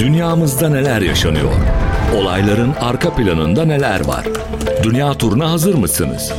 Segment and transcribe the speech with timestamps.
[0.00, 1.52] Dünyamızda neler yaşanıyor?
[2.16, 4.26] Olayların arka planında neler var?
[4.82, 6.32] Dünya turuna hazır mısınız?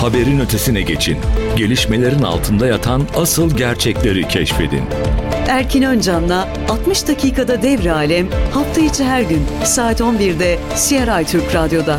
[0.00, 1.18] Haberin ötesine geçin.
[1.56, 4.82] Gelişmelerin altında yatan asıl gerçekleri keşfedin.
[5.48, 11.98] Erkin Öncan'la 60 dakikada devre alem hafta içi her gün saat 11'de CRI Türk Radyo'da.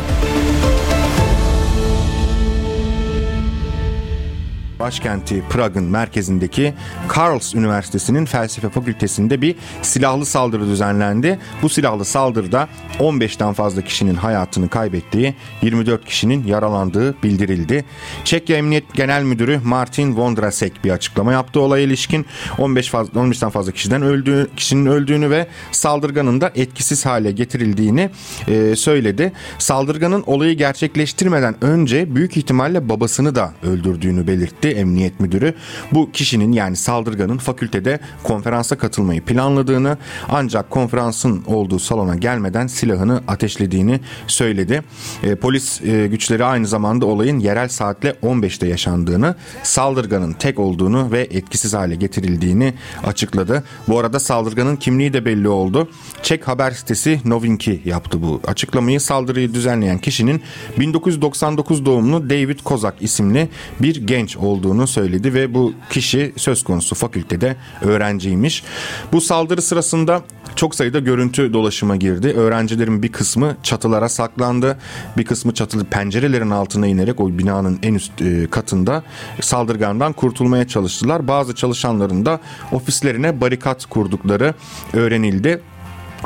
[4.86, 6.74] Başkenti Prag'ın merkezindeki
[7.08, 11.38] Karls Üniversitesi'nin felsefe fakültesinde bir silahlı saldırı düzenlendi.
[11.62, 12.68] Bu silahlı saldırıda
[12.98, 17.84] 15'ten fazla kişinin hayatını kaybettiği, 24 kişinin yaralandığı bildirildi.
[18.24, 22.26] Çekya Emniyet Genel Müdürü Martin Vondrasek bir açıklama yaptı olaya ilişkin.
[22.58, 28.10] 15 fazla, 15'ten fazla kişiden öldüğü, kişinin öldüğünü ve saldırganın da etkisiz hale getirildiğini
[28.48, 29.32] e, söyledi.
[29.58, 35.54] Saldırganın olayı gerçekleştirmeden önce büyük ihtimalle babasını da öldürdüğünü belirtti emniyet müdürü.
[35.92, 39.98] Bu kişinin yani saldırganın fakültede konferansa katılmayı planladığını
[40.28, 44.82] ancak konferansın olduğu salona gelmeden silahını ateşlediğini söyledi.
[45.22, 51.20] E, polis e, güçleri aynı zamanda olayın yerel saatle 15'te yaşandığını, saldırganın tek olduğunu ve
[51.20, 52.74] etkisiz hale getirildiğini
[53.06, 53.64] açıkladı.
[53.88, 55.88] Bu arada saldırganın kimliği de belli oldu.
[56.22, 59.00] Çek haber sitesi Novinki yaptı bu açıklamayı.
[59.00, 60.42] Saldırıyı düzenleyen kişinin
[60.78, 63.48] 1999 doğumlu David Kozak isimli
[63.80, 64.36] bir genç
[64.66, 68.64] olduğunu söyledi ve bu kişi söz konusu fakültede öğrenciymiş.
[69.12, 70.22] Bu saldırı sırasında
[70.56, 72.28] çok sayıda görüntü dolaşıma girdi.
[72.28, 74.78] Öğrencilerin bir kısmı çatılara saklandı.
[75.16, 79.02] Bir kısmı çatılı pencerelerin altına inerek o binanın en üst e, katında
[79.40, 81.28] saldırgandan kurtulmaya çalıştılar.
[81.28, 82.40] Bazı çalışanların da
[82.72, 84.54] ofislerine barikat kurdukları
[84.92, 85.60] öğrenildi.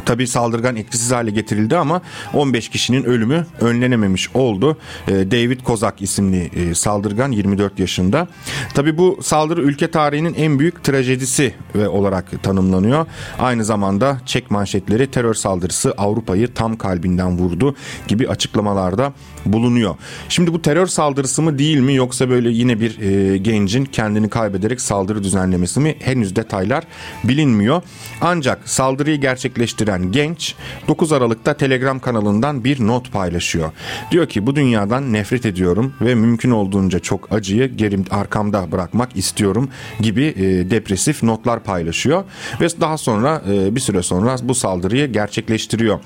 [0.04, 2.02] Tabi saldırgan etkisiz hale getirildi ama
[2.34, 4.78] 15 kişinin ölümü önlenememiş oldu.
[5.08, 8.28] Ee, David Kozak isimli e, saldırgan 24 yaşında.
[8.74, 11.54] Tabi bu saldırı ülke tarihinin en büyük trajedisi
[11.88, 13.06] olarak tanımlanıyor.
[13.38, 17.76] Aynı zamanda Çek manşetleri terör saldırısı Avrupa'yı tam kalbinden vurdu
[18.08, 19.12] gibi açıklamalarda
[19.46, 19.94] bulunuyor.
[20.28, 24.80] Şimdi bu terör saldırısı mı değil mi yoksa böyle yine bir e, gencin kendini kaybederek
[24.80, 26.84] saldırı düzenlemesi mi henüz detaylar
[27.24, 27.82] bilinmiyor.
[28.20, 30.54] Ancak saldırıyı gerçekleştiren genç
[30.88, 33.72] 9 Aralık'ta Telegram kanalından bir not paylaşıyor.
[34.10, 39.68] Diyor ki bu dünyadan nefret ediyorum ve mümkün olduğunca çok acıyı gerim arkamda bırakmak istiyorum
[40.00, 42.24] gibi e, depresif notlar paylaşıyor
[42.60, 45.98] ve daha sonra e, bir süre sonra bu saldırıyı gerçekleştiriyor.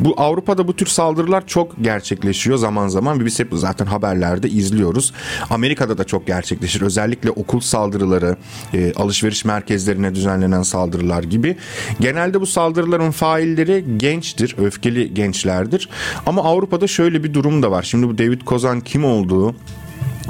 [0.00, 5.12] Bu Avrupa'da bu tür saldırılar çok gerçekleşiyor zaman zaman biz hep zaten haberlerde izliyoruz.
[5.50, 6.80] Amerika'da da çok gerçekleşir.
[6.80, 8.36] Özellikle okul saldırıları,
[8.74, 11.56] e, alışveriş merkezlerine düzenlenen saldırılar gibi.
[12.00, 15.88] Genelde bu saldırıların failleri gençtir, öfkeli gençlerdir.
[16.26, 17.82] Ama Avrupa'da şöyle bir durum da var.
[17.82, 19.54] Şimdi bu David Kozan kim olduğu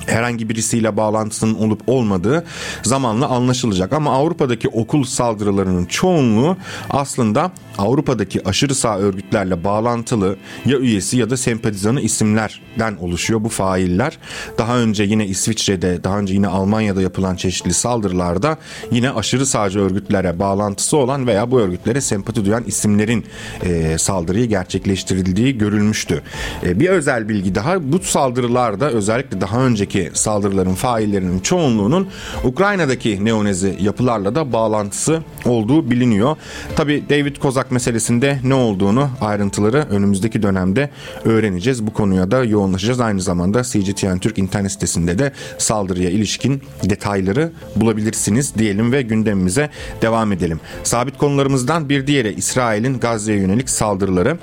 [0.07, 2.45] herhangi birisiyle bağlantısının olup olmadığı
[2.83, 3.93] zamanla anlaşılacak.
[3.93, 6.57] Ama Avrupa'daki okul saldırılarının çoğunluğu
[6.91, 14.19] aslında Avrupa'daki aşırı sağ örgütlerle bağlantılı ya üyesi ya da sempatizanı isimlerden oluşuyor bu failler.
[14.59, 18.59] Daha önce yine İsviçre'de, daha önce yine Almanya'da yapılan çeşitli saldırılarda
[18.91, 23.25] yine aşırı sağcı örgütlere bağlantısı olan veya bu örgütlere sempati duyan isimlerin
[23.63, 26.23] e, saldırıyı gerçekleştirildiği görülmüştü.
[26.63, 32.09] E, bir özel bilgi daha bu saldırılarda özellikle daha önceki saldırıların faillerinin çoğunluğunun
[32.45, 36.37] Ukrayna'daki neonezi yapılarla da bağlantısı olduğu biliniyor.
[36.77, 40.91] Tabi David Kozak Irak meselesinde ne olduğunu ayrıntıları önümüzdeki dönemde
[41.25, 41.87] öğreneceğiz.
[41.87, 43.01] Bu konuya da yoğunlaşacağız.
[43.01, 49.71] Aynı zamanda CGTN Türk internet sitesinde de saldırıya ilişkin detayları bulabilirsiniz diyelim ve gündemimize
[50.03, 50.61] devam edelim.
[50.85, 54.39] Sabit konularımızdan bir diğeri İsrail'in Gazze'ye yönelik saldırıları.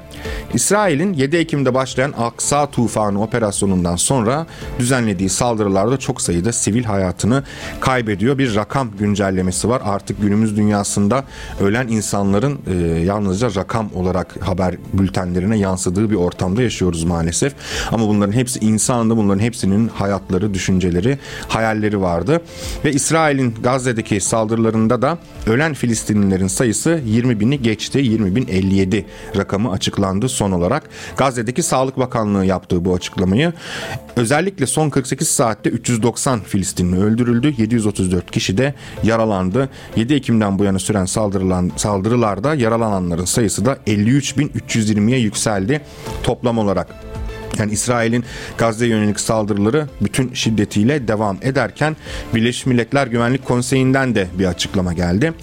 [0.54, 4.48] İsrail'in 7 Ekim'de başlayan Aksa Tufanı operasyonundan sonra
[4.80, 7.44] düzenlediği saldırılarda çok sayıda sivil hayatını
[7.80, 8.38] kaybediyor.
[8.38, 9.82] Bir rakam güncellemesi var.
[9.86, 11.24] Artık günümüz dünyasında
[11.62, 17.54] ölen insanların e, yalnızca rakam olarak haber bültenlerine yansıdığı bir ortamda yaşıyoruz maalesef.
[17.92, 19.18] Ama bunların hepsi insandı.
[19.18, 22.42] Bunların hepsinin hayatları, düşünceleri, hayalleri vardı.
[22.86, 28.00] Ve İsrail'in Gazze'deki saldırılarında da ölen Filistinlilerin sayısı 20 bini geçti.
[28.00, 29.06] 20 bin 57
[29.38, 30.90] rakamı açıklandı son olarak.
[31.18, 33.54] Gazze'deki Sağlık Bakanlığı yaptığı bu açıklamayı.
[34.16, 37.54] Özellikle son 48 saatte 390 Filistinli öldürüldü.
[37.58, 38.74] 734 kişi de
[39.04, 39.70] yaralandı.
[39.96, 45.82] 7 Ekim'den bu yana süren saldırılan, saldırılarda yaralanan yaralananların sayısı da 53.320'ye yükseldi
[46.24, 46.88] toplam olarak.
[47.60, 48.24] Yani İsrail'in
[48.58, 51.96] Gazze'ye yönelik saldırıları bütün şiddetiyle devam ederken
[52.36, 55.34] Birleşmiş Milletler Güvenlik Konseyi'nden de bir açıklama geldi.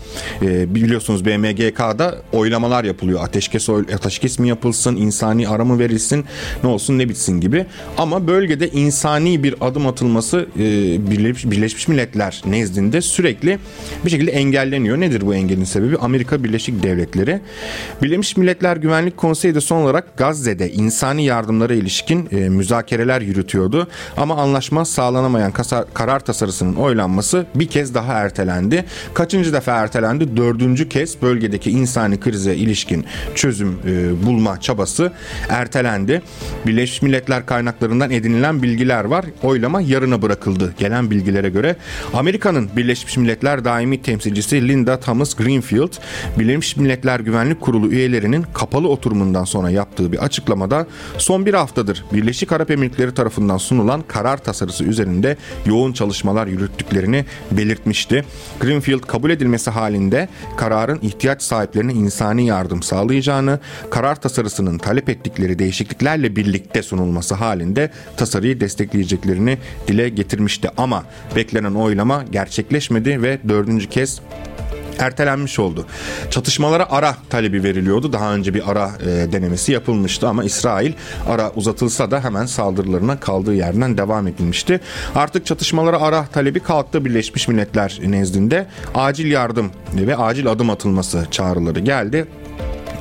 [0.42, 3.20] Ee, biliyorsunuz BMGK'da oylamalar yapılıyor.
[3.24, 6.24] Ateşkes, ateşkes mi yapılsın, insani ara mı verilsin,
[6.64, 7.66] ne olsun ne bitsin gibi.
[7.98, 10.60] Ama bölgede insani bir adım atılması e,
[11.50, 13.58] Birleşmiş Milletler nezdinde sürekli
[14.04, 15.00] bir şekilde engelleniyor.
[15.00, 15.96] Nedir bu engelin sebebi?
[15.96, 17.40] Amerika Birleşik Devletleri.
[18.02, 21.99] Birleşmiş Milletler Güvenlik Konseyi de son olarak Gazze'de insani yardımlara ilişkin
[22.32, 23.88] e, müzakereler yürütüyordu.
[24.16, 28.84] Ama anlaşma sağlanamayan kasa, karar tasarısının oylanması bir kez daha ertelendi.
[29.14, 30.36] Kaçıncı defa ertelendi?
[30.36, 33.04] Dördüncü kez bölgedeki insani krize ilişkin
[33.34, 35.12] çözüm e, bulma çabası
[35.48, 36.22] ertelendi.
[36.66, 39.24] Birleşmiş Milletler kaynaklarından edinilen bilgiler var.
[39.42, 40.74] Oylama yarına bırakıldı.
[40.78, 41.76] Gelen bilgilere göre
[42.14, 45.92] Amerika'nın Birleşmiş Milletler daimi temsilcisi Linda Thomas Greenfield,
[46.38, 50.86] Birleşmiş Milletler Güvenlik Kurulu üyelerinin kapalı oturumundan sonra yaptığı bir açıklamada
[51.18, 58.24] son bir haftadır Birleşik Arap Emirlikleri tarafından sunulan karar tasarısı üzerinde yoğun çalışmalar yürüttüklerini belirtmişti.
[58.60, 63.58] Greenfield kabul edilmesi halinde kararın ihtiyaç sahiplerine insani yardım sağlayacağını,
[63.90, 69.58] karar tasarısının talep ettikleri değişikliklerle birlikte sunulması halinde tasarıyı destekleyeceklerini
[69.88, 70.68] dile getirmişti.
[70.76, 71.04] Ama
[71.36, 74.20] beklenen oylama gerçekleşmedi ve dördüncü kez
[75.00, 75.86] ertelenmiş oldu.
[76.30, 78.12] Çatışmalara ara talebi veriliyordu.
[78.12, 80.92] Daha önce bir ara e, denemesi yapılmıştı ama İsrail
[81.28, 84.80] ara uzatılsa da hemen saldırılarına kaldığı yerden devam edilmişti.
[85.14, 88.66] Artık çatışmalara ara talebi kalktı Birleşmiş Milletler nezdinde.
[88.94, 92.26] Acil yardım ve acil adım atılması çağrıları geldi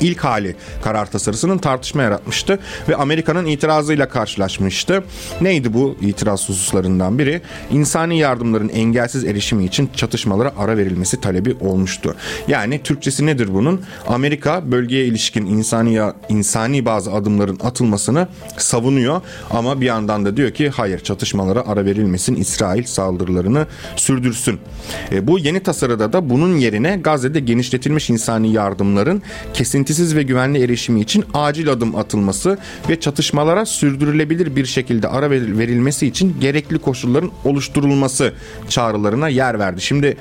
[0.01, 2.59] ilk hali karar tasarısının tartışma yaratmıştı
[2.89, 5.03] ve Amerika'nın itirazıyla karşılaşmıştı.
[5.41, 7.41] Neydi bu itiraz hususlarından biri?
[7.71, 12.15] İnsani yardımların engelsiz erişimi için çatışmalara ara verilmesi talebi olmuştu.
[12.47, 13.81] Yani Türkçesi nedir bunun?
[14.07, 15.99] Amerika bölgeye ilişkin insani
[16.29, 22.35] insani bazı adımların atılmasını savunuyor ama bir yandan da diyor ki hayır çatışmalara ara verilmesin
[22.35, 24.59] İsrail saldırılarını sürdürsün.
[25.11, 29.21] E, bu yeni tasarıda da bunun yerine Gazze'de genişletilmiş insani yardımların
[29.53, 32.57] kesinti kesintisiz ve güvenli erişimi için acil adım atılması
[32.89, 38.33] ve çatışmalara sürdürülebilir bir şekilde ara verilmesi için gerekli koşulların oluşturulması
[38.69, 39.81] çağrılarına yer verdi.
[39.81, 40.17] Şimdi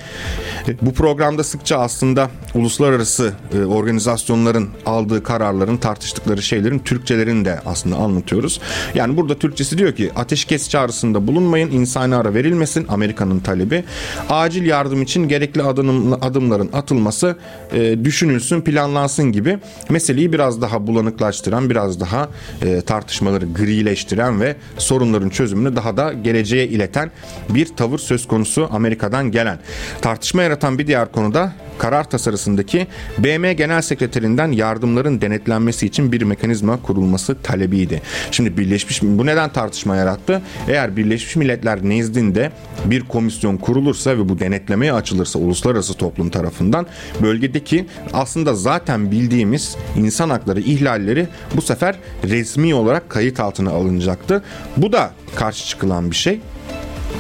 [0.69, 7.97] e, bu programda sıkça aslında uluslararası e, organizasyonların aldığı kararların tartıştıkları şeylerin Türkçelerini de aslında
[7.97, 8.61] anlatıyoruz.
[8.95, 13.85] Yani burada Türkçesi diyor ki ateşkes çağrısında bulunmayın, insani ara verilmesin Amerika'nın talebi.
[14.31, 17.37] Acil yardım için gerekli adım, adımların atılması
[17.73, 19.58] e, düşünülsün, planlansın gibi
[19.89, 22.29] meseleyi biraz daha bulanıklaştıran, biraz daha
[22.63, 27.11] e, tartışmaları grileştiren ve sorunların çözümünü daha da geleceğe ileten
[27.49, 29.59] bir tavır söz konusu Amerika'dan gelen.
[30.03, 32.87] Tartışma yaratan bir diğer konuda karar tasarısındaki
[33.19, 38.03] BM Genel Sekreterinden yardımların denetlenmesi için bir mekanizma kurulması talebiydi.
[38.31, 40.43] Şimdi Birleşmiş bu neden tartışma yarattı?
[40.69, 42.53] Eğer Birleşmiş Milletler nezdinde
[42.85, 46.87] bir komisyon kurulursa ve bu denetlemeye açılırsa uluslararası toplum tarafından
[47.23, 54.43] bölgedeki aslında zaten bildiğimiz insan hakları ihlalleri bu sefer resmi olarak kayıt altına alınacaktı.
[54.77, 56.41] Bu da karşı çıkılan bir şey.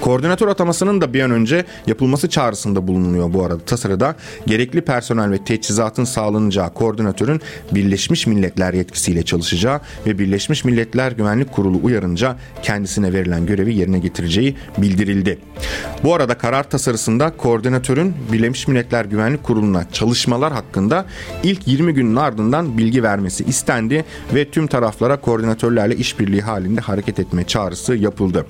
[0.00, 4.16] Koordinatör atamasının da bir an önce yapılması çağrısında bulunuyor bu arada tasarıda.
[4.46, 7.40] Gerekli personel ve teçhizatın sağlanacağı koordinatörün
[7.72, 14.56] Birleşmiş Milletler yetkisiyle çalışacağı ve Birleşmiş Milletler Güvenlik Kurulu uyarınca kendisine verilen görevi yerine getireceği
[14.78, 15.38] bildirildi.
[16.04, 21.06] Bu arada karar tasarısında koordinatörün Birleşmiş Milletler Güvenlik Kurulu'na çalışmalar hakkında
[21.42, 24.04] ilk 20 günün ardından bilgi vermesi istendi
[24.34, 28.46] ve tüm taraflara koordinatörlerle işbirliği halinde hareket etme çağrısı yapıldı.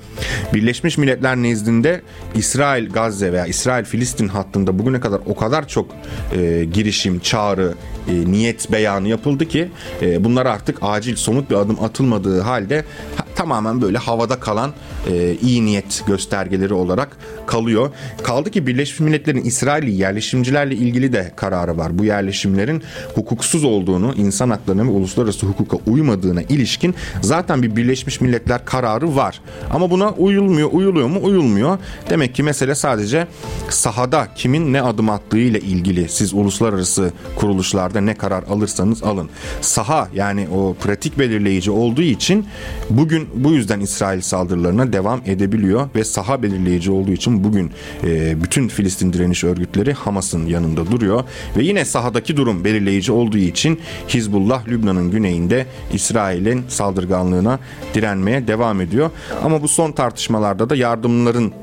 [0.53, 2.01] Birleşmiş Milletler nezdinde
[2.35, 5.91] İsrail Gazze veya İsrail Filistin hattında bugüne kadar o kadar çok
[6.37, 7.73] e, girişim, çağrı,
[8.07, 13.25] e, niyet beyanı yapıldı ki e, bunlar artık acil somut bir adım atılmadığı halde ha,
[13.35, 14.71] tamamen böyle havada kalan
[15.07, 17.91] e, iyi niyet göstergeleri olarak kalıyor.
[18.23, 21.99] Kaldı ki Birleşmiş Milletler'in İsrail'i yerleşimcilerle ilgili de kararı var.
[21.99, 22.83] Bu yerleşimlerin
[23.15, 29.41] hukuksuz olduğunu, insan haklarına ve uluslararası hukuka uymadığına ilişkin zaten bir Birleşmiş Milletler kararı var.
[29.71, 31.19] Ama buna uyulmuyor, uyuluyor mu?
[31.23, 31.77] Uyulmuyor.
[32.09, 33.27] Demek ki mesele sadece
[33.69, 36.09] sahada kimin ne adım attığı ile ilgili.
[36.09, 39.29] Siz uluslararası kuruluşlarda ne karar alırsanız alın.
[39.61, 42.45] Saha yani o pratik belirleyici olduğu için
[42.89, 47.71] bugün bu yüzden İsrail saldırılarına devam edebiliyor ve saha belirleyici olduğu için bugün
[48.03, 51.23] e, bütün Filistin direniş örgütleri Hamas'ın yanında duruyor
[51.57, 57.59] ve yine sahadaki durum belirleyici olduğu için Hizbullah Lübnan'ın güneyinde İsrail'in saldırganlığına
[57.93, 59.09] direnmeye devam ediyor.
[59.43, 61.53] Ama bu son tartışmalarda da yardımların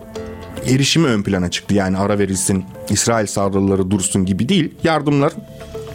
[0.66, 1.74] erişimi ön plana çıktı.
[1.74, 4.74] Yani ara verilsin, İsrail saldırıları dursun gibi değil.
[4.84, 5.32] Yardımlar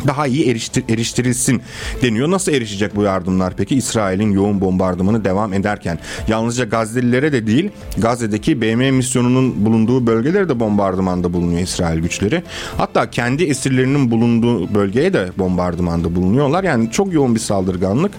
[0.08, 1.62] daha iyi eriştir, eriştirilsin
[2.01, 2.31] deniyor.
[2.31, 3.75] Nasıl erişecek bu yardımlar peki?
[3.75, 10.60] İsrail'in yoğun bombardımanı devam ederken yalnızca Gazze'lilere de değil Gazze'deki BM misyonunun bulunduğu bölgelere de
[10.60, 12.43] bombardımanda bulunuyor İsrail güçleri.
[12.77, 16.63] Hatta kendi esirlerinin bulunduğu bölgeye de bombardımanda bulunuyorlar.
[16.63, 18.12] Yani çok yoğun bir saldırganlık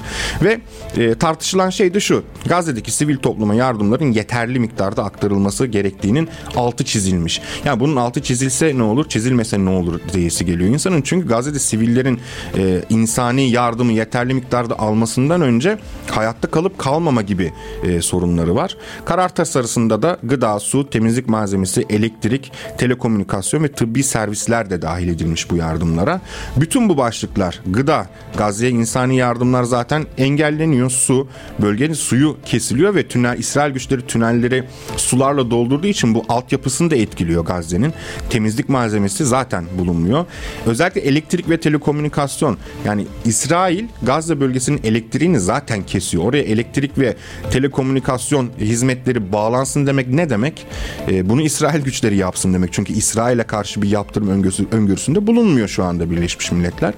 [0.43, 0.61] ve
[0.97, 2.23] e, tartışılan şey de şu.
[2.47, 7.41] Gazze'deki sivil topluma yardımların yeterli miktarda aktarılması gerektiğinin altı çizilmiş.
[7.65, 11.03] Yani bunun altı çizilse ne olur, çizilmese ne olur diyesi geliyor insanın.
[11.03, 12.21] Çünkü Gazze'de sivillerin
[12.57, 15.79] e, insani yardımı yeterli miktarda almasından önce
[16.11, 17.53] hayatta kalıp kalmama gibi
[17.85, 18.77] e, sorunları var.
[19.05, 25.51] Karar tasarısında da gıda, su, temizlik malzemesi, elektrik, telekomünikasyon ve tıbbi servisler de dahil edilmiş
[25.51, 26.21] bu yardımlara.
[26.57, 30.91] Bütün bu başlıklar gıda, Gazze'ye insani yardımlar zaten engelleniyor.
[30.91, 34.65] Su, bölgenin suyu kesiliyor ve tünel İsrail güçleri tünelleri
[34.97, 37.93] sularla doldurduğu için bu altyapısını da etkiliyor Gazze'nin.
[38.31, 40.27] Temizlik malzemesi zaten bulunmuyor.
[40.67, 46.25] Özellikle elektrik ve telekomünikasyon yani İsrail Gazze bölgesinin elektriğini zaten kesiyor.
[46.25, 47.17] Oraya elektrik ve
[47.51, 50.67] telekomünikasyon hizmetleri bağlansın demek ne demek?
[51.09, 52.73] E, bunu İsrail güçleri yapsın demek.
[52.73, 56.95] Çünkü İsrail'e karşı bir yaptırım öngörüsü, öngörüsünde bulunmuyor şu anda Birleşmiş Milletler.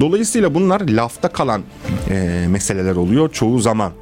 [0.00, 1.62] Dolayısıyla bunlar lafta kalan
[2.10, 3.92] e, meseleler oluyor çoğu zaman.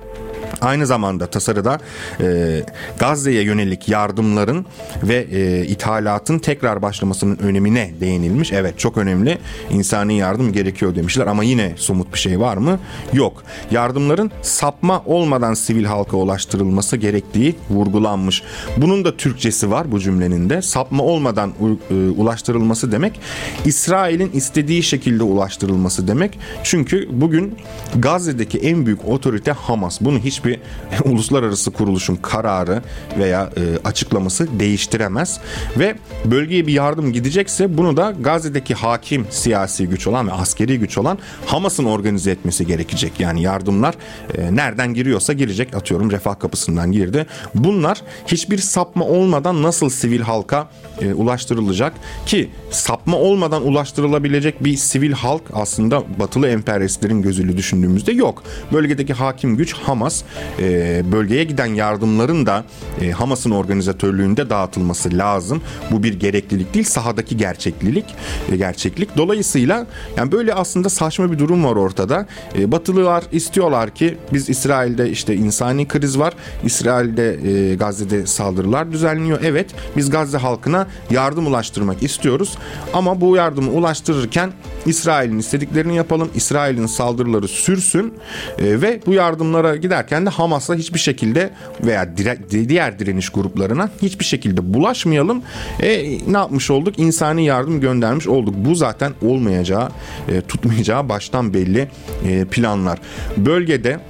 [0.60, 1.78] Aynı zamanda tasarıda
[2.20, 2.60] e,
[2.98, 4.66] Gazze'ye yönelik yardımların
[5.02, 8.52] ve e, ithalatın tekrar başlamasının önemine değinilmiş.
[8.52, 9.38] Evet çok önemli.
[9.70, 12.78] İnsani yardım gerekiyor demişler ama yine somut bir şey var mı?
[13.12, 13.42] Yok.
[13.70, 18.42] Yardımların sapma olmadan sivil halka ulaştırılması gerektiği vurgulanmış.
[18.76, 20.62] Bunun da Türkçesi var bu cümlenin de.
[20.62, 21.52] Sapma olmadan
[21.90, 23.20] e, ulaştırılması demek
[23.64, 26.38] İsrail'in istediği şekilde ulaştırılması demek.
[26.62, 27.54] Çünkü bugün
[27.96, 30.00] Gazze'deki en büyük otorite Hamas.
[30.00, 30.60] Bunu hiçbir
[31.10, 32.82] uluslararası kuruluşun kararı
[33.18, 35.40] veya e, açıklaması değiştiremez
[35.78, 40.98] ve bölgeye bir yardım gidecekse bunu da Gazze'deki hakim siyasi güç olan ve askeri güç
[40.98, 43.20] olan Hamas'ın organize etmesi gerekecek.
[43.20, 43.94] Yani yardımlar
[44.38, 45.74] e, nereden giriyorsa girecek.
[45.74, 47.26] Atıyorum refah kapısından girdi.
[47.54, 50.70] Bunlar hiçbir sapma olmadan nasıl sivil halka
[51.00, 51.92] e, ulaştırılacak
[52.26, 58.42] ki sapma olmadan ulaştırılabilecek bir sivil halk aslında batılı emperyalistlerin gözüyle düşündüğümüzde yok.
[58.72, 60.22] Bölgedeki hakim güç Hamas
[60.58, 62.64] e, bölgeye giden yardımların da
[63.00, 65.62] e, Hamas'ın organizatörlüğünde dağıtılması lazım.
[65.90, 68.04] Bu bir gereklilik değil, sahadaki gerçeklik.
[68.52, 69.16] E, gerçeklik.
[69.16, 69.86] Dolayısıyla
[70.16, 72.26] yani böyle aslında saçma bir durum var ortada.
[72.58, 76.34] E, Batılılar istiyorlar ki biz İsrail'de işte insani kriz var.
[76.64, 77.38] İsrail'de
[77.72, 79.38] e, Gazze'de saldırılar düzenleniyor.
[79.42, 82.58] Evet, biz Gazze halkına yardım ulaştırmak istiyoruz.
[82.94, 84.52] Ama bu yardımı ulaştırırken
[84.86, 86.30] İsrail'in istediklerini yapalım.
[86.34, 88.14] İsrail'in saldırıları sürsün
[88.58, 91.50] e, ve bu yardımlara giderken de Hamas'a hiçbir şekilde
[91.84, 95.42] veya dire, diğer direniş gruplarına hiçbir şekilde bulaşmayalım.
[95.80, 96.98] E, ne yapmış olduk?
[96.98, 98.54] İnsani yardım göndermiş olduk.
[98.56, 99.88] Bu zaten olmayacağı,
[100.28, 101.88] e, tutmayacağı baştan belli
[102.28, 102.98] e, planlar.
[103.36, 104.00] Bölgede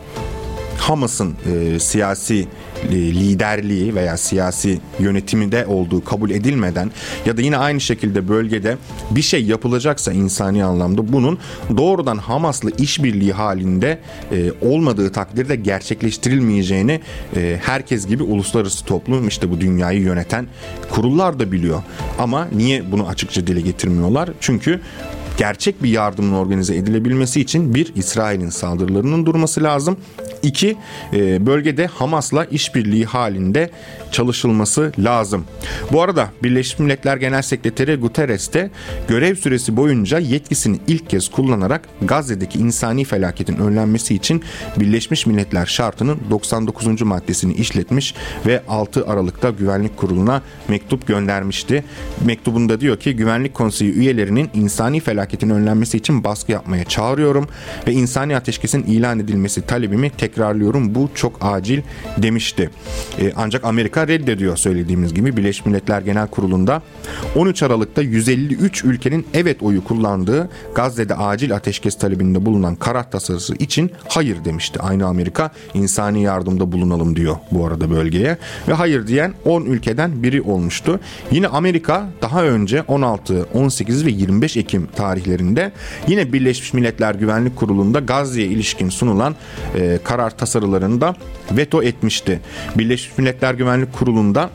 [0.78, 2.48] Hamas'ın e, siyasi
[2.90, 6.90] e, liderliği veya siyasi yönetiminde olduğu kabul edilmeden
[7.26, 8.76] ya da yine aynı şekilde bölgede
[9.10, 11.38] bir şey yapılacaksa insani anlamda bunun
[11.76, 13.98] doğrudan Hamas'la işbirliği halinde
[14.32, 17.00] e, olmadığı takdirde gerçekleştirilmeyeceğini
[17.36, 20.46] e, herkes gibi uluslararası toplum işte bu dünyayı yöneten
[20.90, 21.82] kurullar da biliyor.
[22.18, 24.30] Ama niye bunu açıkça dile getirmiyorlar?
[24.40, 24.80] Çünkü
[25.36, 29.96] gerçek bir yardımın organize edilebilmesi için bir İsrail'in saldırılarının durması lazım.
[30.44, 30.76] İki
[31.12, 33.70] e, bölgede Hamas'la işbirliği halinde
[34.12, 35.44] çalışılması lazım.
[35.92, 38.70] Bu arada Birleşmiş Milletler Genel Sekreteri Guterres de
[39.08, 44.42] görev süresi boyunca yetkisini ilk kez kullanarak Gazze'deki insani felaketin önlenmesi için
[44.76, 47.02] Birleşmiş Milletler şartının 99.
[47.02, 48.14] maddesini işletmiş
[48.46, 51.84] ve 6 Aralık'ta Güvenlik Kurulu'na mektup göndermişti.
[52.24, 57.48] Mektubunda diyor ki Güvenlik Konseyi üyelerinin insani felaketin önlenmesi için baskı yapmaya çağırıyorum
[57.86, 60.94] ve insani ateşkesin ilan edilmesi talebimi tekrarlıyorum.
[60.94, 61.82] Bu çok acil
[62.18, 62.70] demişti.
[63.20, 66.82] E, ancak Amerika reddediyor söylediğimiz gibi Birleşmiş Milletler Genel Kurulu'nda
[67.36, 73.90] 13 Aralık'ta 153 ülkenin evet oyu kullandığı Gazze'de acil ateşkes talebinde bulunan karar tasarısı için
[74.08, 74.80] hayır demişti.
[74.80, 78.38] Aynı Amerika insani yardımda bulunalım diyor bu arada bölgeye
[78.68, 81.00] ve hayır diyen 10 ülkeden biri olmuştu.
[81.30, 85.72] Yine Amerika daha önce 16, 18 ve 25 Ekim tarihlerinde
[86.08, 89.34] yine Birleşmiş Milletler Güvenlik Kurulu'nda Gazze'ye ilişkin sunulan
[89.74, 91.14] e, karar tasarılarını da
[91.50, 92.40] veto etmişti.
[92.76, 94.50] Birleşmiş Milletler Güvenlik Kurulu'nda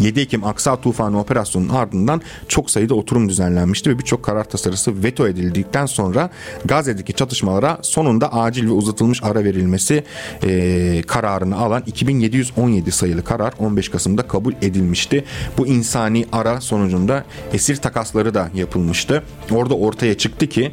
[0.00, 5.28] 7 Ekim Aksa Tufanı operasyonunun ardından çok sayıda oturum düzenlenmişti ve birçok karar tasarısı veto
[5.28, 6.30] edildikten sonra
[6.64, 10.04] Gazze'deki çatışmalara sonunda acil ve uzatılmış ara verilmesi
[10.44, 15.24] e, kararını alan 2717 sayılı karar 15 Kasım'da kabul edilmişti.
[15.58, 19.22] Bu insani ara sonucunda esir takasları da yapılmıştı.
[19.50, 20.72] Orada ortaya çıktı ki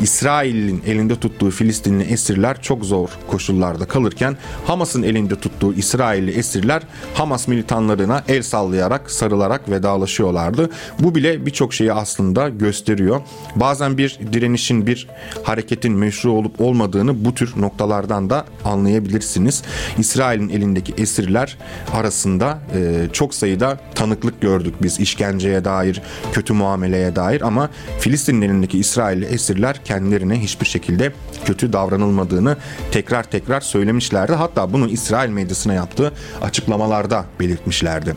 [0.00, 6.82] İsrail'in elinde tuttuğu Filistinli esirler çok zor koşullarda kalırken Hamas'ın elinde tuttuğu İsrailli esirler
[7.14, 10.70] Hamas militanlarına el sallayarak, sarılarak vedalaşıyorlardı.
[10.98, 13.20] Bu bile birçok şeyi aslında gösteriyor.
[13.56, 15.08] Bazen bir direnişin, bir
[15.42, 19.62] hareketin meşru olup olmadığını bu tür noktalardan da anlayabilirsiniz.
[19.98, 21.58] İsrail'in elindeki esirler
[21.92, 28.78] arasında e, çok sayıda tanıklık gördük biz işkenceye dair, kötü muameleye dair ama Filistin'in elindeki
[28.78, 31.12] İsrailli esirler kendilerine hiçbir şekilde
[31.44, 32.56] kötü davranılmadığını
[32.92, 34.32] tekrar tekrar söylemişlerdi.
[34.32, 38.14] Hatta bunu İsrail medyasına yaptığı açıklamalarda belirtmişlerdi.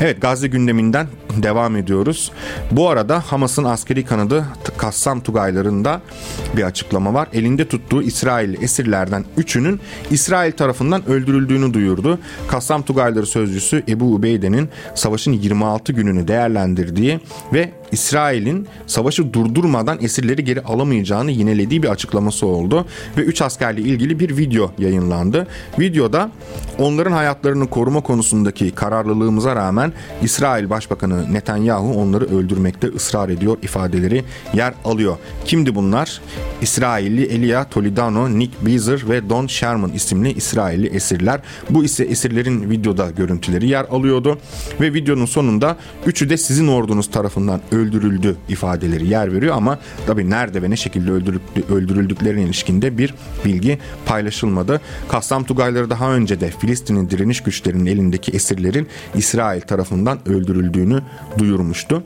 [0.00, 1.06] Evet Gazze gündeminden
[1.36, 2.32] devam ediyoruz.
[2.70, 4.44] Bu arada Hamas'ın askeri kanadı
[4.76, 6.00] Kassam Tugaylarında
[6.56, 7.28] bir açıklama var.
[7.32, 12.18] Elinde tuttuğu İsrail esirlerden üçünün İsrail tarafından öldürüldüğünü duyurdu.
[12.48, 17.20] Kassam Tugayları sözcüsü Ebu Ubeyde'nin savaşın 26 gününü değerlendirdiği
[17.52, 22.86] ve İsrail'in savaşı durdurmadan esirleri geri alamayacağını yinelediği bir açıklaması oldu
[23.16, 25.46] ve 3 askerle ilgili bir video yayınlandı.
[25.78, 26.30] Videoda
[26.78, 34.74] onların hayatlarını koruma konusundaki kararlılığımıza rağmen İsrail Başbakanı Netanyahu onları öldürmekte ısrar ediyor ifadeleri yer
[34.84, 35.16] alıyor.
[35.44, 36.20] Kimdi bunlar?
[36.62, 41.40] İsrailli Elia Toledano, Nick Beazer ve Don Sherman isimli İsrailli esirler.
[41.70, 44.38] Bu ise esirlerin videoda görüntüleri yer alıyordu
[44.80, 45.76] ve videonun sonunda
[46.06, 51.10] üçü de sizin ordunuz tarafından öldürüldü ifadeleri yer veriyor ama tabi nerede ve ne şekilde
[51.74, 53.14] öldürüldüklerine ilişkinde bir
[53.44, 54.80] bilgi paylaşılmadı.
[55.08, 61.02] Kassam Tugayları daha önce de Filistin'in direniş güçlerinin elindeki esirlerin İsrail tarafından öldürüldüğünü
[61.38, 62.02] duyurmuştu.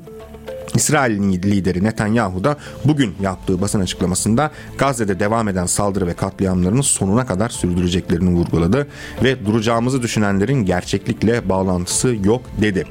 [0.75, 7.27] İsrail'in lideri Netanyahu da bugün yaptığı basın açıklamasında Gazze'de devam eden saldırı ve katliamlarını sonuna
[7.27, 8.87] kadar sürdüreceklerini vurguladı
[9.23, 12.85] ve duracağımızı düşünenlerin gerçeklikle bağlantısı yok dedi.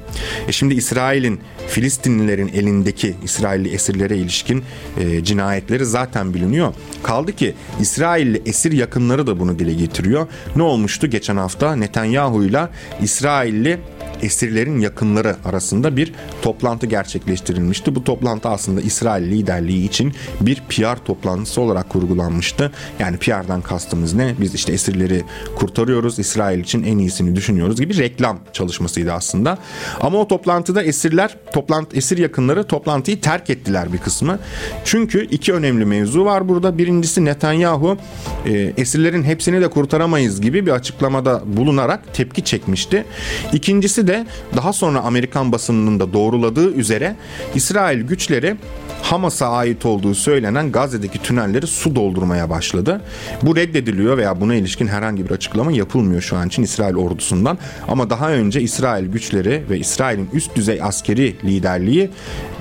[0.47, 4.63] E şimdi İsrail'in Filistinlilerin elindeki İsrailli esirlere ilişkin
[4.97, 6.73] e, cinayetleri zaten biliniyor.
[7.03, 10.27] Kaldı ki İsrailli esir yakınları da bunu dile getiriyor.
[10.55, 12.67] Ne olmuştu geçen hafta Netanyahu ile
[13.01, 13.79] İsrailli
[14.21, 17.95] esirlerin yakınları arasında bir toplantı gerçekleştirilmişti.
[17.95, 22.71] Bu toplantı aslında İsrail liderliği için bir PR toplantısı olarak kurgulanmıştı.
[22.99, 24.35] Yani PR'dan kastımız ne?
[24.39, 25.23] Biz işte esirleri
[25.55, 29.57] kurtarıyoruz, İsrail için en iyisini düşünüyoruz gibi reklam çalışmasıydı aslında.
[30.01, 34.39] Ama o toplantıda esirler, toplantı esir yakınları toplantıyı terk ettiler bir kısmı.
[34.85, 36.77] Çünkü iki önemli mevzu var burada.
[36.77, 37.97] Birincisi Netanyahu
[38.45, 43.05] e, esirlerin hepsini de kurtaramayız gibi bir açıklamada bulunarak tepki çekmişti.
[43.53, 47.15] İkincisi de daha sonra Amerikan basınının da doğruladığı üzere
[47.55, 48.55] İsrail güçleri
[49.01, 53.01] Hamas'a ait olduğu söylenen Gazze'deki tünelleri su doldurmaya başladı.
[53.41, 57.57] Bu reddediliyor veya buna ilişkin herhangi bir açıklama yapılmıyor şu an için İsrail ordusundan.
[57.87, 62.09] Ama daha önce İsrail güçleri ve İsrail'in üst düzey askeri liderliği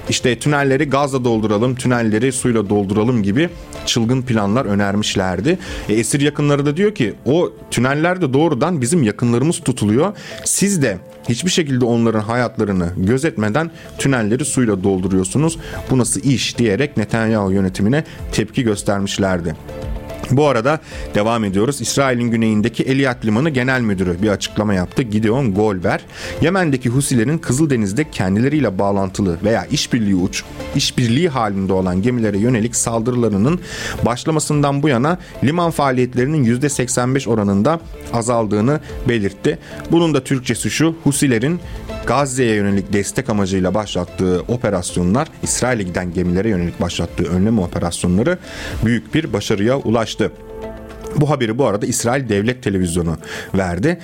[0.08, 3.48] işte tünelleri gazla dolduralım, tünelleri suyla dolduralım gibi
[3.86, 5.58] çılgın planlar önermişlerdi.
[5.88, 10.16] E, esir yakınları da diyor ki o tünellerde doğrudan bizim yakınlarımız tutuluyor.
[10.44, 15.58] Siz de hiçbir şekilde onların hayatlarını gözetmeden tünelleri suyla dolduruyorsunuz.
[15.90, 19.56] Bu nasıl iş diyerek Netanyahu yönetimine tepki göstermişlerdi.
[20.30, 20.80] Bu arada
[21.14, 21.80] devam ediyoruz.
[21.80, 25.02] İsrail'in güneyindeki Eliyat Limanı Genel Müdürü bir açıklama yaptı.
[25.02, 26.00] Gideon Golver,
[26.40, 33.60] Yemen'deki Husilerin Kızıldeniz'de kendileriyle bağlantılı veya işbirliği uç, işbirliği halinde olan gemilere yönelik saldırılarının
[34.04, 37.80] başlamasından bu yana liman faaliyetlerinin %85 oranında
[38.12, 39.58] azaldığını belirtti.
[39.90, 41.60] Bunun da Türkçesi şu, Husilerin
[42.06, 48.38] Gazze'ye yönelik destek amacıyla başlattığı operasyonlar, İsrail'e giden gemilere yönelik başlattığı önlem operasyonları
[48.84, 50.32] büyük bir başarıya ulaştı.
[51.16, 53.16] Bu haberi bu arada İsrail Devlet Televizyonu
[53.54, 53.98] verdi.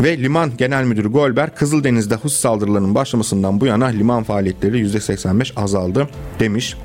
[0.00, 6.08] Ve Liman Genel Müdürü Golber Kızıldeniz'de Hus saldırılarının başlamasından bu yana liman faaliyetleri %85 azaldı
[6.40, 6.76] demiş.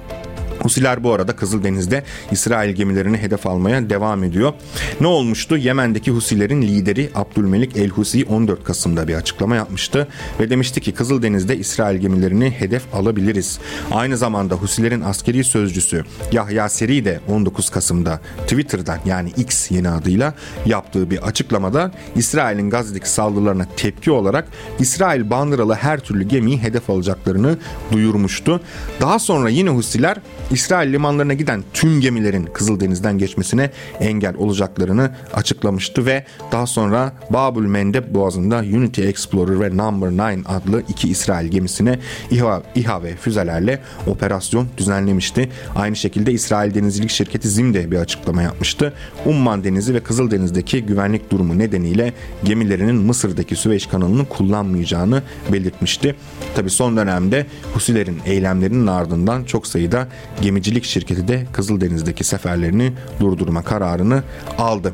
[0.59, 4.53] Husiler bu arada Kızıldeniz'de İsrail gemilerini hedef almaya devam ediyor.
[5.01, 5.57] Ne olmuştu?
[5.57, 10.07] Yemen'deki Husilerin lideri Abdülmelik El Husi 14 Kasım'da bir açıklama yapmıştı
[10.39, 13.59] ve demişti ki Kızıldeniz'de İsrail gemilerini hedef alabiliriz.
[13.91, 20.33] Aynı zamanda Husilerin askeri sözcüsü Yahya Seri de 19 Kasım'da Twitter'dan yani X yeni adıyla
[20.65, 24.47] yaptığı bir açıklamada İsrail'in Gazze'deki saldırılarına tepki olarak
[24.79, 27.57] İsrail bandıralı her türlü gemiyi hedef alacaklarını
[27.91, 28.61] duyurmuştu.
[29.01, 30.17] Daha sonra yine Husiler
[30.51, 38.13] İsrail limanlarına giden tüm gemilerin Kızıldeniz'den geçmesine engel olacaklarını açıklamıştı ve daha sonra Babül Mendeb
[38.13, 41.99] Boğazı'nda Unity Explorer ve Number 9 adlı iki İsrail gemisine
[42.31, 45.49] İHA, İHA ve füzelerle operasyon düzenlemişti.
[45.75, 48.93] Aynı şekilde İsrail Denizcilik Şirketi ZIM de bir açıklama yapmıştı.
[49.25, 56.15] Umman Denizi ve Kızıldeniz'deki güvenlik durumu nedeniyle gemilerinin Mısır'daki Süveyş kanalını kullanmayacağını belirtmişti.
[56.55, 60.08] Tabi son dönemde Husilerin eylemlerinin ardından çok sayıda
[60.41, 64.23] gemicilik şirketi de Kızıldeniz'deki seferlerini durdurma kararını
[64.57, 64.93] aldı.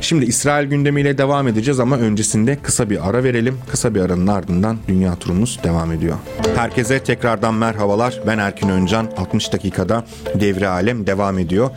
[0.00, 3.58] Şimdi İsrail gündemiyle devam edeceğiz ama öncesinde kısa bir ara verelim.
[3.70, 6.16] Kısa bir aranın ardından dünya turumuz devam ediyor.
[6.56, 8.20] Herkese tekrardan merhabalar.
[8.26, 9.08] Ben Erkin Öncan.
[9.16, 11.70] 60 dakikada devre alem devam ediyor.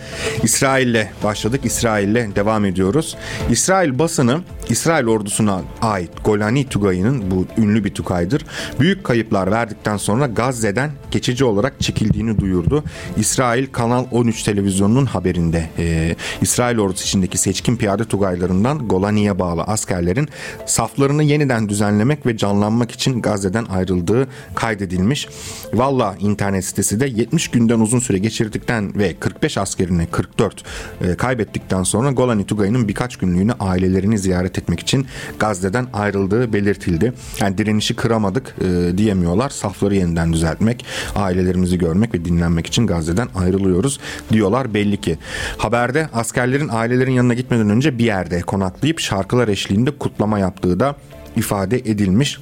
[0.43, 1.65] İsrail'le başladık.
[1.65, 3.17] İsrail'le devam ediyoruz.
[3.49, 8.45] İsrail basını İsrail ordusuna ait Golani Tugayı'nın bu ünlü bir Tugay'dır.
[8.79, 12.83] Büyük kayıplar verdikten sonra Gazze'den geçici olarak çekildiğini duyurdu.
[13.17, 20.29] İsrail Kanal 13 televizyonunun haberinde e, İsrail ordusu içindeki seçkin piyade Tugaylarından Golani'ye bağlı askerlerin
[20.65, 25.27] saflarını yeniden düzenlemek ve canlanmak için Gazze'den ayrıldığı kaydedilmiş.
[25.73, 30.63] Valla internet sitesi de 70 günden uzun süre geçirdikten ve 45 askerini 44
[31.01, 35.07] e, kaybettikten sonra Golani Tugayı'nın birkaç günlüğüne ailelerini ziyaret etmek için
[35.39, 37.13] Gazze'den ayrıldığı belirtildi.
[37.39, 39.49] Yani direnişi kıramadık e, diyemiyorlar.
[39.49, 43.99] Safları yeniden düzeltmek, ailelerimizi görmek ve dinlenmek için Gazze'den ayrılıyoruz
[44.31, 45.17] diyorlar belli ki.
[45.57, 50.95] Haberde askerlerin ailelerin yanına gitmeden önce bir yerde konaklayıp şarkılar eşliğinde kutlama yaptığı da
[51.35, 52.39] ifade edilmiş.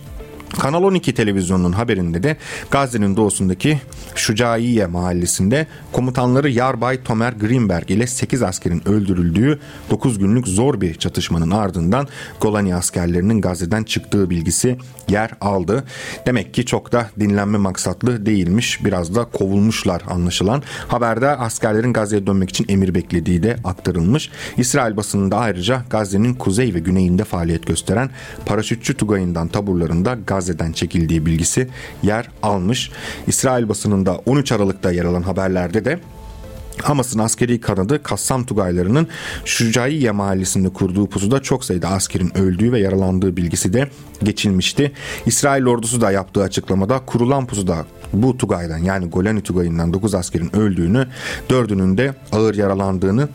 [0.60, 2.38] Kanal 12 televizyonunun haberinde de
[2.72, 3.82] Gazze'nin doğusundaki
[4.16, 11.52] Şucaiye mahallesinde komutanları Yarbay Tomer Greenberg ile 8 askerin öldürüldüğü 9 günlük zor bir çatışmanın
[11.52, 12.08] ardından
[12.42, 14.78] Golani askerlerinin Gazze'den çıktığı bilgisi
[15.10, 15.84] yer aldı.
[16.26, 18.86] Demek ki çok da dinlenme maksatlı değilmiş.
[18.86, 20.64] Biraz da kovulmuşlar anlaşılan.
[20.88, 24.30] Haberde askerlerin Gazze'ye dönmek için emir beklediği de aktarılmış.
[24.58, 28.10] İsrail basınında ayrıca Gazze'nin kuzey ve güneyinde faaliyet gösteren
[28.46, 31.68] paraşütçü Tugay'ından taburlarında Gazze'den çekildiği bilgisi
[32.04, 32.92] yer almış.
[33.28, 36.00] İsrail basınında 13 Aralık'ta yer alan haberlerde de
[36.82, 39.08] Hamas'ın askeri kanadı Kassam Tugaylarının
[39.46, 43.90] Şucaiye mahallesinde kurduğu pusuda çok sayıda askerin öldüğü ve yaralandığı bilgisi de
[44.24, 44.92] geçilmişti.
[45.26, 51.08] İsrail ordusu da yaptığı açıklamada kurulan pusuda bu Tugay'dan yani Golani Tugay'ından 9 askerin öldüğünü,
[51.50, 53.30] 4'ünün de ağır yaralandığını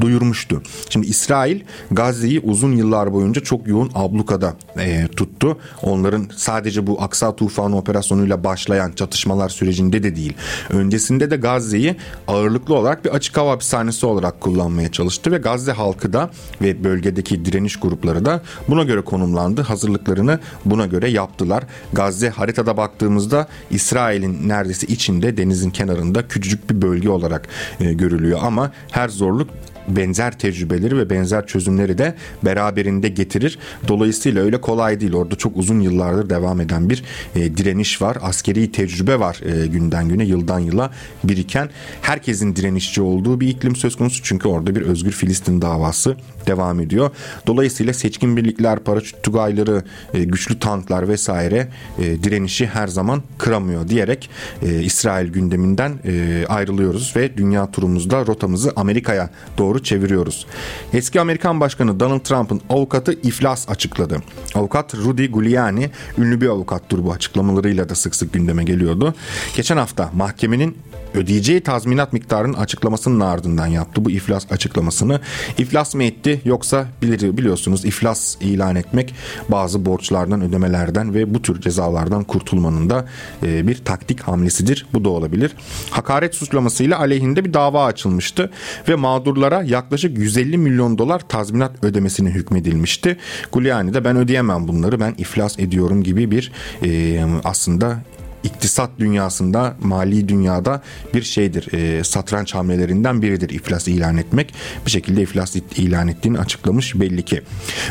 [0.00, 0.62] duyurmuştu.
[0.90, 5.58] Şimdi İsrail Gazze'yi uzun yıllar boyunca çok yoğun ablukada e, tuttu.
[5.82, 10.32] Onların sadece bu Aksa Tufanı operasyonuyla başlayan çatışmalar sürecinde de değil.
[10.70, 11.96] Öncesinde de Gazze'yi
[12.28, 16.30] ağırlıklı olarak bir açık hava hapishanesi olarak kullanmaya çalıştı ve Gazze halkı da
[16.62, 19.62] ve bölgedeki direniş grupları da buna göre konumlandı.
[19.62, 21.64] Hazırlıklarını buna göre yaptılar.
[21.92, 27.48] Gazze haritada baktığımızda İsrail'in neredeyse içinde denizin kenarında küçücük bir bölge olarak
[27.80, 29.48] e, görülüyor ama her zorluk
[29.88, 33.58] benzer tecrübeleri ve benzer çözümleri de beraberinde getirir.
[33.88, 35.12] Dolayısıyla öyle kolay değil.
[35.12, 38.18] Orada çok uzun yıllardır devam eden bir e, direniş var.
[38.22, 40.90] Askeri tecrübe var e, günden güne, yıldan yıla
[41.24, 41.68] biriken.
[42.02, 44.22] Herkesin direnişçi olduğu bir iklim söz konusu.
[44.22, 46.16] Çünkü orada bir özgür Filistin davası
[46.46, 47.10] devam ediyor.
[47.46, 49.82] Dolayısıyla seçkin birlikler, paraşüt tugayları,
[50.14, 51.68] e, güçlü tanklar vesaire
[51.98, 54.30] e, direnişi her zaman kıramıyor diyerek
[54.62, 60.46] e, İsrail gündeminden e, ayrılıyoruz ve dünya turumuzda rotamızı Amerika'ya doğru çeviriyoruz.
[60.92, 64.22] Eski Amerikan Başkanı Donald Trump'ın avukatı iflas açıkladı.
[64.54, 69.14] Avukat Rudy Giuliani ünlü bir avukattır bu açıklamalarıyla da sık sık gündeme geliyordu.
[69.56, 70.76] Geçen hafta mahkemenin
[71.14, 75.20] ödeyeceği tazminat miktarının açıklamasının ardından yaptı bu iflas açıklamasını.
[75.58, 79.14] İflas mı etti yoksa bilir, biliyorsunuz iflas ilan etmek
[79.48, 83.04] bazı borçlardan ödemelerden ve bu tür cezalardan kurtulmanın da
[83.42, 84.86] e, bir taktik hamlesidir.
[84.92, 85.52] Bu da olabilir.
[85.90, 88.50] Hakaret suçlamasıyla aleyhinde bir dava açılmıştı
[88.88, 93.16] ve mağdurlara yaklaşık 150 milyon dolar tazminat ödemesine hükmedilmişti.
[93.52, 96.52] Giuliani de ben ödeyemem bunları ben iflas ediyorum gibi bir
[96.84, 97.98] e, aslında
[98.44, 100.82] iktisat dünyasında, mali dünyada
[101.14, 101.72] bir şeydir.
[101.72, 104.54] E, satranç hamlelerinden biridir iflas ilan etmek.
[104.86, 107.42] Bir şekilde iflas ilan ettiğini açıklamış belli ki.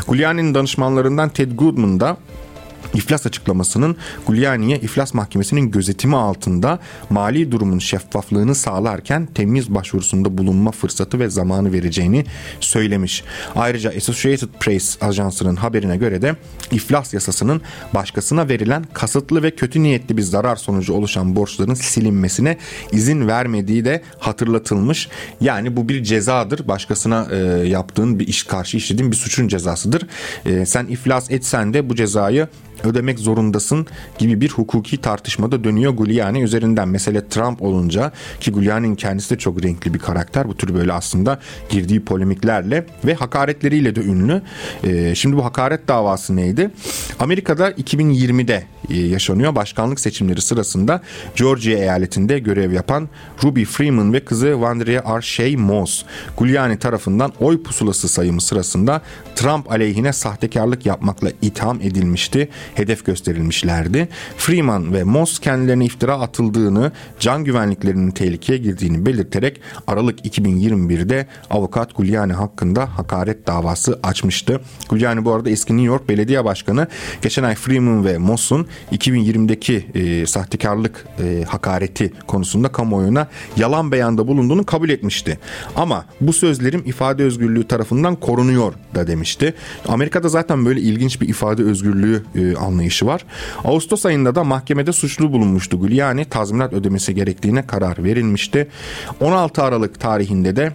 [0.06, 2.16] Giuliani'nin danışmanlarından Ted Goodman da
[2.94, 6.78] İflas açıklamasının Giuliani'ye iflas mahkemesinin gözetimi altında
[7.10, 12.24] mali durumun şeffaflığını sağlarken temiz başvurusunda bulunma fırsatı ve zamanı vereceğini
[12.60, 13.24] söylemiş.
[13.56, 16.36] Ayrıca Associated Press ajansının haberine göre de
[16.70, 17.62] iflas yasasının
[17.94, 22.58] başkasına verilen kasıtlı ve kötü niyetli bir zarar sonucu oluşan borçların silinmesine
[22.92, 25.08] izin vermediği de hatırlatılmış.
[25.40, 26.68] Yani bu bir cezadır.
[26.68, 27.36] Başkasına e,
[27.68, 30.06] yaptığın bir iş karşı işlediğin bir suçun cezasıdır.
[30.46, 32.48] E, sen iflas etsen de bu cezayı
[32.84, 33.86] ödemek zorundasın
[34.18, 36.88] gibi bir hukuki tartışmada dönüyor Giuliani üzerinden.
[36.88, 40.48] Mesele Trump olunca ki Giuliani'nin kendisi de çok renkli bir karakter.
[40.48, 44.42] Bu tür böyle aslında girdiği polemiklerle ve hakaretleriyle de ünlü.
[44.84, 46.70] Ee, şimdi bu hakaret davası neydi?
[47.18, 49.54] Amerika'da 2020'de e, yaşanıyor.
[49.54, 51.02] Başkanlık seçimleri sırasında
[51.36, 53.08] Georgia eyaletinde görev yapan
[53.44, 56.04] Ruby Freeman ve kızı Vandria Arshey Moss
[56.38, 59.02] Giuliani tarafından oy pusulası sayımı sırasında
[59.34, 62.48] Trump aleyhine sahtekarlık yapmakla itham edilmişti.
[62.74, 64.08] Hedef gösterilmişlerdi.
[64.36, 72.32] Freeman ve Moss kendilerine iftira atıldığını, can güvenliklerinin tehlikeye girdiğini belirterek Aralık 2021'de avukat Giuliani
[72.32, 74.60] hakkında hakaret davası açmıştı.
[74.90, 76.86] Giuliani bu arada eski New York Belediye Başkanı
[77.22, 84.66] geçen ay Freeman ve Moss'un 2020'deki e, sahtekarlık e, hakareti konusunda kamuoyuna yalan beyanda bulunduğunu
[84.66, 85.38] kabul etmişti.
[85.76, 89.54] Ama bu sözlerim ifade özgürlüğü tarafından korunuyor da demişti.
[89.88, 93.24] Amerika'da zaten böyle ilginç bir ifade özgürlüğü e, anlayışı var.
[93.64, 96.24] Ağustos ayında da mahkemede suçlu bulunmuştu Giuliani.
[96.24, 98.68] Tazminat ödemesi gerektiğine karar verilmişti.
[99.20, 100.72] 16 Aralık tarihinde de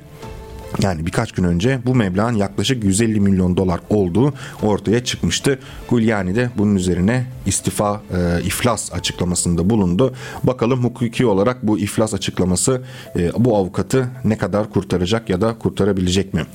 [0.82, 5.60] yani birkaç gün önce bu meblağın yaklaşık 150 milyon dolar olduğu ortaya çıkmıştı.
[5.90, 10.14] Giuliani de bunun üzerine istifa, e, iflas açıklamasında bulundu.
[10.44, 12.82] Bakalım hukuki olarak bu iflas açıklaması
[13.16, 16.46] e, bu avukatı ne kadar kurtaracak ya da kurtarabilecek mi?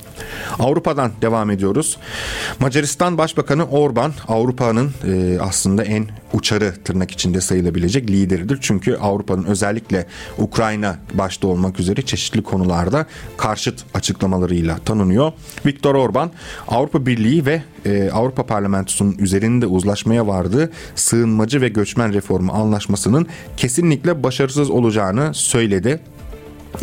[0.59, 1.97] Avrupa'dan devam ediyoruz.
[2.59, 8.57] Macaristan Başbakanı Orban Avrupa'nın e, aslında en uçarı tırnak içinde sayılabilecek lideridir.
[8.61, 13.05] Çünkü Avrupa'nın özellikle Ukrayna başta olmak üzere çeşitli konularda
[13.37, 15.31] karşıt açıklamalarıyla tanınıyor.
[15.65, 16.31] Viktor Orban
[16.67, 24.23] Avrupa Birliği ve e, Avrupa Parlamentosu'nun üzerinde uzlaşmaya vardığı sığınmacı ve göçmen reformu anlaşmasının kesinlikle
[24.23, 25.99] başarısız olacağını söyledi.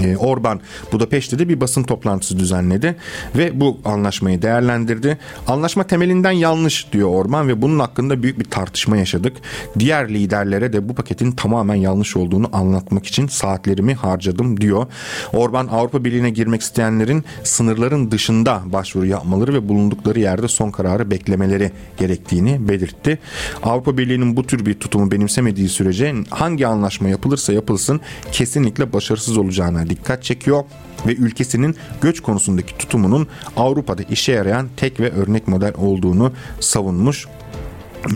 [0.00, 0.60] Ee, Orban
[0.92, 2.96] Budapeşte de bir basın toplantısı düzenledi
[3.36, 5.18] ve bu anlaşmayı değerlendirdi.
[5.48, 9.36] Anlaşma temelinden yanlış diyor Orban ve bunun hakkında büyük bir tartışma yaşadık.
[9.78, 14.86] Diğer liderlere de bu paketin tamamen yanlış olduğunu anlatmak için saatlerimi harcadım diyor.
[15.32, 21.70] Orban Avrupa Birliği'ne girmek isteyenlerin sınırların dışında başvuru yapmaları ve bulundukları yerde son kararı beklemeleri
[21.96, 23.18] gerektiğini belirtti.
[23.62, 28.00] Avrupa Birliği'nin bu tür bir tutumu benimsemediği sürece hangi anlaşma yapılırsa yapılsın
[28.32, 29.38] kesinlikle başarısız
[29.82, 30.64] olacağına dikkat çekiyor
[31.06, 37.26] ve ülkesinin göç konusundaki tutumunun Avrupa'da işe yarayan tek ve örnek model olduğunu savunmuş.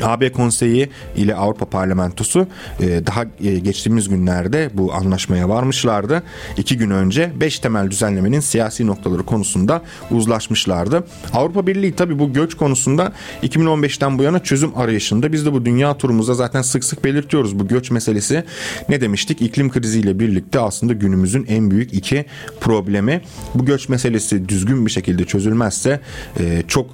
[0.02, 2.46] AB Konseyi ile Avrupa Parlamentosu
[2.80, 6.22] e, daha e, geçtiğimiz günlerde bu anlaşmaya varmışlardı.
[6.56, 11.04] İki gün önce 5 temel düzenlemenin siyasi noktaları konusunda uzlaşmışlardı.
[11.32, 15.32] Avrupa Birliği tabi bu göç konusunda 2015'ten bu yana çözüm arayışında.
[15.32, 18.44] Biz de bu dünya turumuzda zaten sık sık belirtiyoruz bu göç meselesi.
[18.88, 19.42] Ne demiştik?
[19.42, 22.24] İklim kriziyle birlikte aslında günümüzün en büyük iki
[22.60, 23.20] problemi.
[23.54, 26.00] Bu göç meselesi düzgün bir şekilde çözülmezse
[26.40, 26.86] e, çok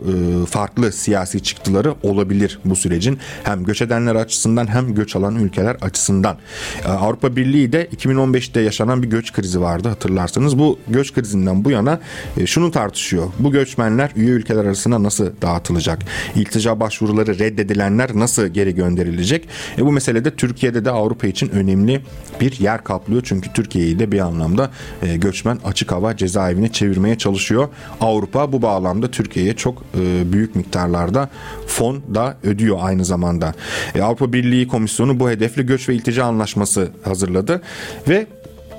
[0.49, 6.37] farklı siyasi çıktıları olabilir bu sürecin hem göç edenler açısından hem göç alan ülkeler açısından.
[6.85, 10.59] Ee, Avrupa Birliği de 2015'te yaşanan bir göç krizi vardı hatırlarsanız.
[10.59, 12.01] Bu göç krizinden bu yana
[12.37, 13.27] e, şunu tartışıyor.
[13.39, 15.99] Bu göçmenler üye ülkeler arasında nasıl dağıtılacak?
[16.37, 19.49] İltica başvuruları reddedilenler nasıl geri gönderilecek?
[19.79, 22.03] E bu meselede Türkiye'de de Avrupa için önemli
[22.41, 23.23] bir yer kaplıyor.
[23.25, 24.71] Çünkü Türkiye'yi de bir anlamda
[25.03, 27.69] e, göçmen açık hava cezaevine çevirmeye çalışıyor.
[28.01, 31.29] Avrupa bu bağlamda Türkiye'ye çok e, büyük miktarlarda
[31.67, 33.55] fon da ödüyor ediyor aynı zamanda.
[33.95, 37.63] E, Avrupa Birliği Komisyonu bu hedefle göç ve iltica anlaşması hazırladı
[38.09, 38.27] ve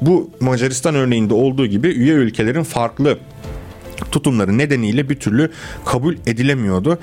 [0.01, 3.17] bu Macaristan örneğinde olduğu gibi üye ülkelerin farklı
[4.13, 5.51] tutumları nedeniyle bir türlü
[5.85, 6.99] kabul edilemiyordu.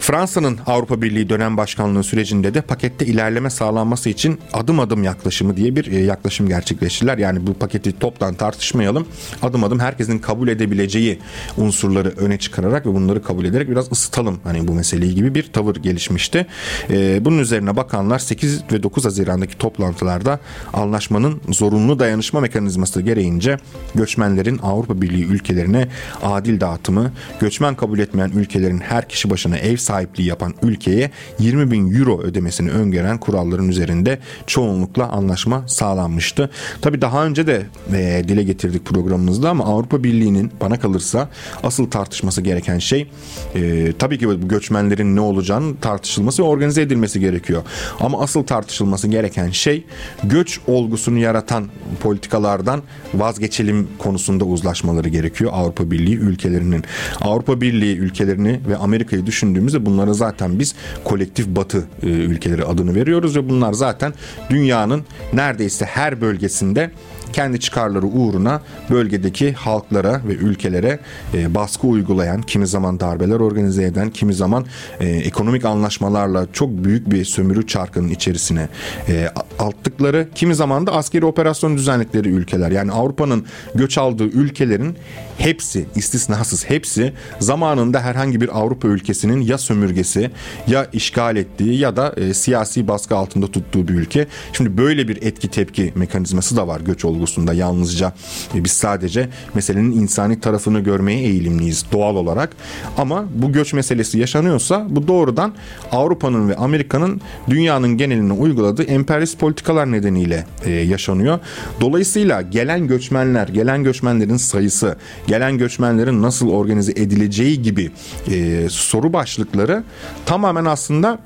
[0.00, 5.76] Fransa'nın Avrupa Birliği dönem başkanlığı sürecinde de pakette ilerleme sağlanması için adım adım yaklaşımı diye
[5.76, 7.18] bir e, yaklaşım gerçekleştirdiler.
[7.18, 9.06] Yani bu paketi toptan tartışmayalım.
[9.42, 11.18] Adım adım herkesin kabul edebileceği
[11.56, 15.76] unsurları öne çıkararak ve bunları kabul ederek biraz ısıtalım hani bu meseleyi gibi bir tavır
[15.76, 16.46] gelişmişti.
[16.90, 20.40] E, bunun üzerine bakanlar 8 ve 9 Haziran'daki toplantılarda
[20.72, 23.56] anlaşmanın zorunlu dayanışma mekanizması gereğince
[23.94, 25.88] göçmenlerin Avrupa Birliği ülkelerine
[26.22, 31.94] adil dağıtımı, göçmen kabul etmeyen ülkelerin her kişi başına ev sahipliği yapan ülkeye 20 bin
[31.94, 36.50] euro ödemesini öngören kuralların üzerinde çoğunlukla anlaşma sağlanmıştı.
[36.80, 41.28] Tabi daha önce de e, dile getirdik programımızda ama Avrupa Birliği'nin bana kalırsa
[41.62, 43.08] asıl tartışması gereken şey
[43.54, 47.62] e, tabii ki bu göçmenlerin ne olacağını tartışılması ve organize edilmesi gerekiyor.
[48.00, 49.84] Ama asıl tartışılması gereken şey
[50.24, 51.66] göç olgusunu yaratan
[52.00, 52.82] politikalardan
[53.14, 56.84] vazgeçelim konusunda uzlaşmaları gerekiyor Avrupa Birliği ülkelerinin.
[57.20, 63.36] Avrupa Birliği ülkelerini ve Amerika'yı düşündüğümüzde bunlara zaten biz kolektif batı e, ülkeleri adını veriyoruz
[63.36, 64.14] ve bunlar zaten
[64.50, 66.90] dünyanın neredeyse her bölgesinde
[67.34, 70.98] kendi çıkarları uğruna bölgedeki halklara ve ülkelere
[71.34, 74.66] e, baskı uygulayan, kimi zaman darbeler organize eden, kimi zaman
[75.00, 78.68] e, ekonomik anlaşmalarla çok büyük bir sömürü çarkının içerisine
[79.08, 79.28] e,
[79.58, 82.70] attıkları, kimi zaman da askeri operasyon düzenledikleri ülkeler.
[82.70, 84.96] Yani Avrupa'nın göç aldığı ülkelerin
[85.38, 90.30] hepsi, istisnasız hepsi zamanında herhangi bir Avrupa ülkesinin ya sömürgesi
[90.66, 94.26] ya işgal ettiği ya da e, siyasi baskı altında tuttuğu bir ülke.
[94.52, 97.54] Şimdi böyle bir etki tepki mekanizması da var göç olgusunda.
[97.54, 98.12] Yalnızca
[98.54, 102.56] e, biz sadece meselenin insani tarafını görmeye eğilimliyiz doğal olarak.
[102.98, 105.54] Ama bu göç meselesi yaşanıyorsa bu doğrudan
[105.92, 107.20] Avrupa'nın ve Amerika'nın
[107.50, 111.38] dünyanın geneline uyguladığı emperyalist politikalar nedeniyle e, yaşanıyor.
[111.80, 117.90] Dolayısıyla gelen göçmenler, gelen göçmenlerin sayısı, gelen göçmenlerin nasıl organize edileceği gibi
[118.30, 119.84] e, soru başlıkları
[120.26, 121.18] tamamen aslında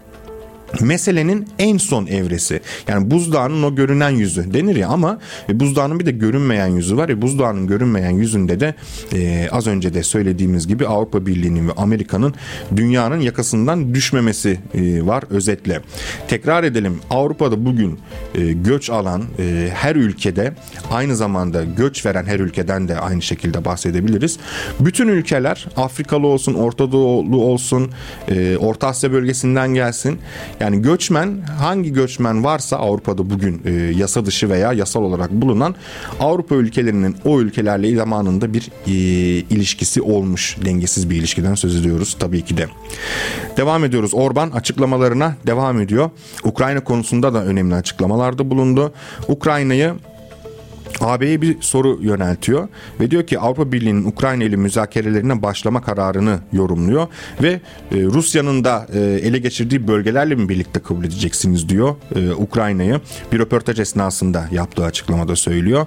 [0.81, 2.61] meselenin en son evresi.
[2.89, 7.09] Yani buzdağının o görünen yüzü denir ya ama e, buzdağının bir de görünmeyen yüzü var.
[7.09, 8.75] E, buzdağının görünmeyen yüzünde de
[9.15, 12.35] e, az önce de söylediğimiz gibi Avrupa Birliği'nin ve Amerika'nın
[12.77, 15.81] dünyanın yakasından düşmemesi e, var özetle.
[16.29, 17.99] Tekrar edelim Avrupa'da bugün
[18.35, 20.53] e, göç alan e, her ülkede
[20.91, 24.39] aynı zamanda göç veren her ülkeden de aynı şekilde bahsedebiliriz.
[24.81, 27.91] Bütün ülkeler Afrikalı olsun, Orta Doğulu olsun,
[28.29, 30.19] e, Orta Asya bölgesinden gelsin
[30.61, 35.75] yani göçmen hangi göçmen varsa Avrupa'da bugün e, yasa dışı veya yasal olarak bulunan
[36.21, 38.93] Avrupa ülkelerinin o ülkelerle zamanında bir e,
[39.51, 40.57] ilişkisi olmuş.
[40.65, 42.67] Dengesiz bir ilişkiden söz ediyoruz tabii ki de.
[43.57, 44.11] Devam ediyoruz.
[44.15, 46.11] Orban açıklamalarına devam ediyor.
[46.45, 48.93] Ukrayna konusunda da önemli açıklamalarda bulundu.
[49.29, 49.95] Ukrayna'yı
[51.01, 52.69] AB'ye bir soru yöneltiyor
[53.01, 57.07] ve diyor ki Avrupa Birliği'nin Ukrayna ile müzakerelerine başlama kararını yorumluyor
[57.43, 63.01] ve e, Rusya'nın da e, ele geçirdiği bölgelerle mi birlikte kabul edeceksiniz diyor e, Ukrayna'yı.
[63.33, 65.87] Bir röportaj esnasında yaptığı açıklamada söylüyor.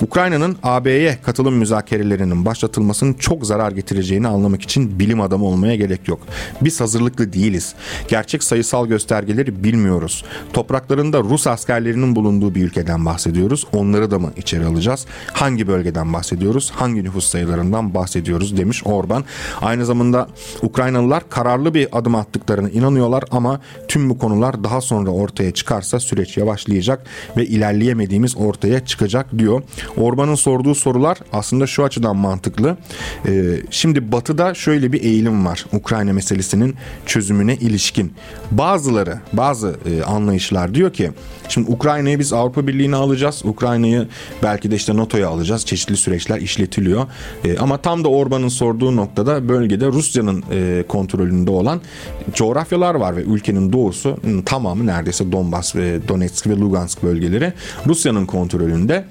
[0.00, 6.20] Ukrayna'nın AB'ye katılım müzakerelerinin başlatılmasının çok zarar getireceğini anlamak için bilim adamı olmaya gerek yok.
[6.60, 7.74] Biz hazırlıklı değiliz.
[8.08, 10.24] Gerçek sayısal göstergeleri bilmiyoruz.
[10.52, 13.66] Topraklarında Rus askerlerinin bulunduğu bir ülkeden bahsediyoruz.
[13.72, 15.06] Onları da mı içeri alacağız?
[15.32, 16.70] Hangi bölgeden bahsediyoruz?
[16.74, 19.24] Hangi nüfus sayılarından bahsediyoruz demiş Orban.
[19.60, 20.28] Aynı zamanda
[20.62, 26.36] Ukraynalılar kararlı bir adım attıklarına inanıyorlar ama tüm bu konular daha sonra ortaya çıkarsa süreç
[26.36, 29.62] yavaşlayacak ve ilerleyemediğimiz ortaya çıkacak diyor.
[29.96, 32.76] Orban'ın sorduğu sorular aslında şu açıdan mantıklı.
[33.26, 36.74] Ee, şimdi Batı'da şöyle bir eğilim var Ukrayna meselesinin
[37.06, 38.12] çözümüne ilişkin.
[38.50, 41.10] Bazıları, bazı e, anlayışlar diyor ki
[41.48, 43.42] şimdi Ukrayna'yı biz Avrupa Birliği'ne alacağız.
[43.44, 44.08] Ukrayna'yı
[44.42, 45.66] belki de işte NATO'ya alacağız.
[45.66, 47.06] Çeşitli süreçler işletiliyor.
[47.44, 51.80] E, ama tam da Orban'ın sorduğu noktada bölgede Rusya'nın e, kontrolünde olan
[52.34, 54.16] coğrafyalar var ve ülkenin doğusu
[54.46, 57.52] tamamı neredeyse Donbas ve Donetsk ve Lugansk bölgeleri
[57.86, 59.04] Rusya'nın kontrolünde.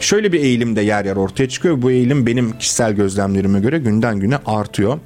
[0.00, 1.82] Şöyle bir eğilim de yer yer ortaya çıkıyor.
[1.82, 4.98] Bu eğilim benim kişisel gözlemlerime göre günden güne artıyor.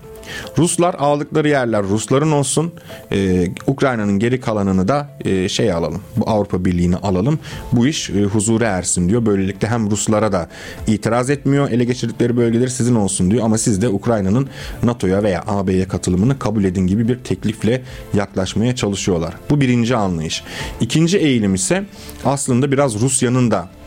[0.59, 2.73] Ruslar aldıkları yerler Rusların olsun.
[3.13, 6.03] Ee, Ukrayna'nın geri kalanını da e, şey alalım.
[6.17, 7.39] Bu Avrupa Birliği'ni alalım.
[7.73, 9.27] Bu iş e, huzura ersin diyor.
[9.27, 10.49] Böylelikle hem Ruslara da
[10.87, 11.71] itiraz etmiyor.
[11.71, 13.45] Ele geçirdikleri bölgeleri sizin olsun diyor.
[13.45, 14.49] Ama siz de Ukrayna'nın
[14.83, 17.83] NATO'ya veya AB'ye katılımını kabul edin gibi bir teklifle
[18.15, 19.35] yaklaşmaya çalışıyorlar.
[19.51, 20.45] Bu birinci anlayış.
[20.81, 21.85] İkinci eğilim ise
[22.25, 23.78] aslında biraz Rusya'nın da e,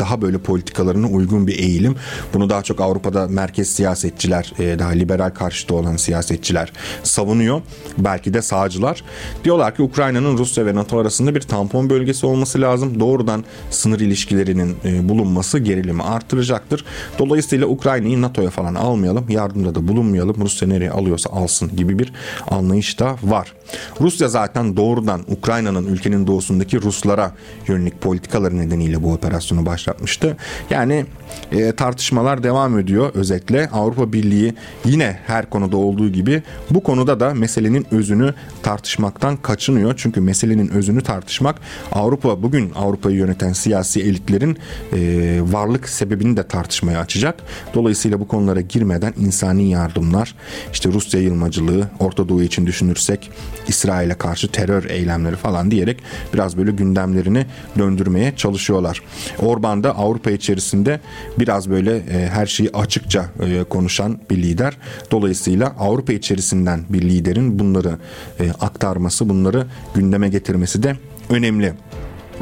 [0.00, 1.96] daha böyle politikalarına uygun bir eğilim.
[2.34, 7.62] Bunu daha çok Avrupa'da merkez siyasetçiler, e, daha liberal karşıtı olan siyasetçiler savunuyor.
[7.98, 9.04] Belki de sağcılar.
[9.44, 13.00] Diyorlar ki Ukrayna'nın Rusya ve NATO arasında bir tampon bölgesi olması lazım.
[13.00, 16.84] Doğrudan sınır ilişkilerinin e, bulunması gerilimi artıracaktır.
[17.18, 20.36] Dolayısıyla Ukrayna'yı NATO'ya falan almayalım, yardımda da bulunmayalım.
[20.40, 22.12] Rusya nereye alıyorsa alsın gibi bir
[22.50, 23.52] anlayış da var.
[24.00, 27.32] Rusya zaten doğrudan Ukrayna'nın ülkenin doğusundaki Ruslara
[27.68, 30.36] yönelik politikaları nedeniyle bu operasyon operasyonu başlatmıştı.
[30.70, 31.06] Yani
[31.52, 33.68] e, tartışmalar devam ediyor özetle.
[33.68, 39.94] Avrupa Birliği yine her konuda olduğu gibi bu konuda da meselenin özünü tartışmaktan kaçınıyor.
[39.96, 41.60] Çünkü meselenin özünü tartışmak
[41.92, 44.58] Avrupa bugün Avrupa'yı yöneten siyasi elitlerin
[44.92, 47.34] e, varlık sebebini de tartışmaya açacak.
[47.74, 50.34] Dolayısıyla bu konulara girmeden insani yardımlar,
[50.72, 53.30] işte Rusya yılmacılığı, Orta Doğu için düşünürsek
[53.68, 56.02] İsrail'e karşı terör eylemleri falan diyerek
[56.34, 57.46] biraz böyle gündemlerini
[57.78, 59.02] döndürmeye çalışıyorlar.
[59.38, 61.00] Orban da Avrupa içerisinde
[61.38, 64.76] biraz böyle e, her şeyi açıkça e, konuşan bir lider.
[65.10, 67.98] Dolayısıyla Avrupa içerisinden bir liderin bunları
[68.40, 70.96] e, aktarması, bunları gündeme getirmesi de
[71.30, 71.72] önemli.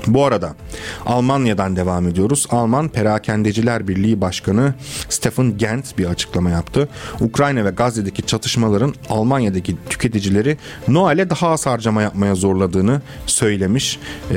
[0.07, 0.54] Bu arada
[1.07, 2.46] Almanya'dan devam ediyoruz.
[2.50, 4.74] Alman Perakendeciler Birliği Başkanı
[5.09, 6.88] Stefan Gent bir açıklama yaptı.
[7.20, 10.57] Ukrayna ve Gazze'deki çatışmaların Almanya'daki tüketicileri
[10.88, 13.98] Noel'e daha az harcama yapmaya zorladığını söylemiş.
[14.30, 14.37] Ee,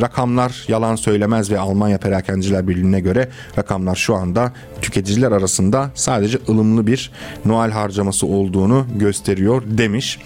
[0.00, 6.86] rakamlar yalan söylemez ve Almanya Perakendeciler Birliği'ne göre rakamlar şu anda tüketiciler arasında sadece ılımlı
[6.86, 7.10] bir
[7.44, 10.18] Noel harcaması olduğunu gösteriyor demiş.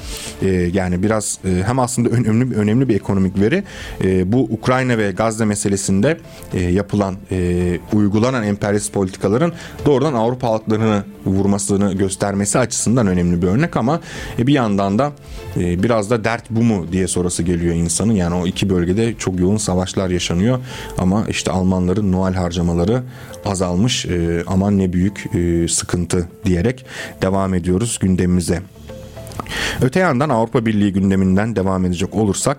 [0.43, 3.64] Ee, yani biraz e, hem aslında önemli önemli bir ekonomik veri.
[4.05, 6.19] E, bu Ukrayna ve Gazze meselesinde
[6.55, 9.53] e, yapılan e, uygulanan emperyalist politikaların
[9.87, 14.01] doğrudan Avrupa halklarını vurmasını göstermesi açısından önemli bir örnek ama
[14.39, 15.13] e, bir yandan da
[15.57, 18.12] e, biraz da dert bu mu diye sorası geliyor insanın.
[18.12, 20.59] Yani o iki bölgede çok yoğun savaşlar yaşanıyor
[20.99, 23.03] ama işte Almanların Noel harcamaları
[23.45, 24.07] azalmış.
[24.07, 26.87] E, aman ne büyük e, sıkıntı diyerek
[27.23, 28.62] devam ediyoruz gündemimize.
[29.82, 32.59] Öte yandan Avrupa Birliği gündeminden devam edecek olursak